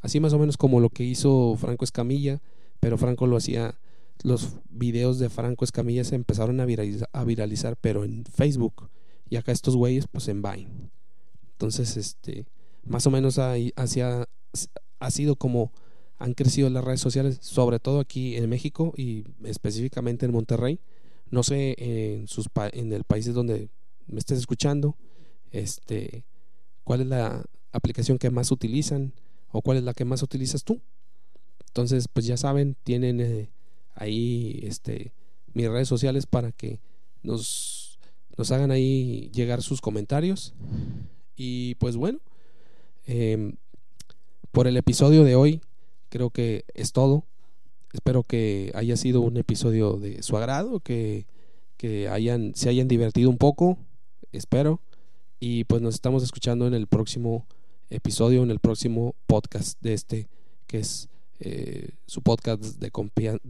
[0.00, 2.40] Así más o menos como lo que hizo Franco Escamilla
[2.82, 3.78] pero Franco lo hacía
[4.24, 8.90] los videos de Franco Escamilla se empezaron a viralizar, pero en Facebook
[9.30, 10.90] y acá estos güeyes pues en Vine
[11.52, 12.44] entonces este
[12.84, 15.72] más o menos ahí ha sido como
[16.18, 20.78] han crecido las redes sociales, sobre todo aquí en México y específicamente en Monterrey.
[21.30, 23.70] No sé en, sus en el país donde
[24.06, 24.96] me estés escuchando,
[25.50, 26.24] este,
[26.84, 29.12] cuál es la aplicación que más utilizan
[29.50, 30.80] o cuál es la que más utilizas tú.
[31.72, 33.48] Entonces, pues ya saben, tienen eh,
[33.94, 35.14] ahí este,
[35.54, 36.80] mis redes sociales para que
[37.22, 37.98] nos,
[38.36, 40.52] nos hagan ahí llegar sus comentarios.
[41.34, 42.18] Y pues bueno,
[43.06, 43.56] em,
[44.50, 45.62] por el episodio de hoy
[46.10, 47.24] creo que es todo.
[47.94, 51.24] Espero que haya sido un episodio de su agrado, que,
[51.78, 53.78] que hayan, se hayan divertido un poco,
[54.30, 54.82] espero.
[55.40, 57.46] Y pues nos estamos escuchando en el próximo
[57.88, 60.28] episodio, en el próximo podcast de este,
[60.66, 61.08] que es
[61.44, 62.90] eh, su podcast de,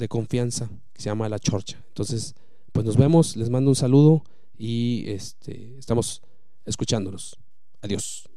[0.09, 1.83] confianza, que se llama La Chorcha.
[1.89, 2.35] Entonces,
[2.73, 4.25] pues nos vemos, les mando un saludo
[4.57, 6.23] y este, estamos
[6.65, 7.39] escuchándonos.
[7.83, 8.32] Adiós.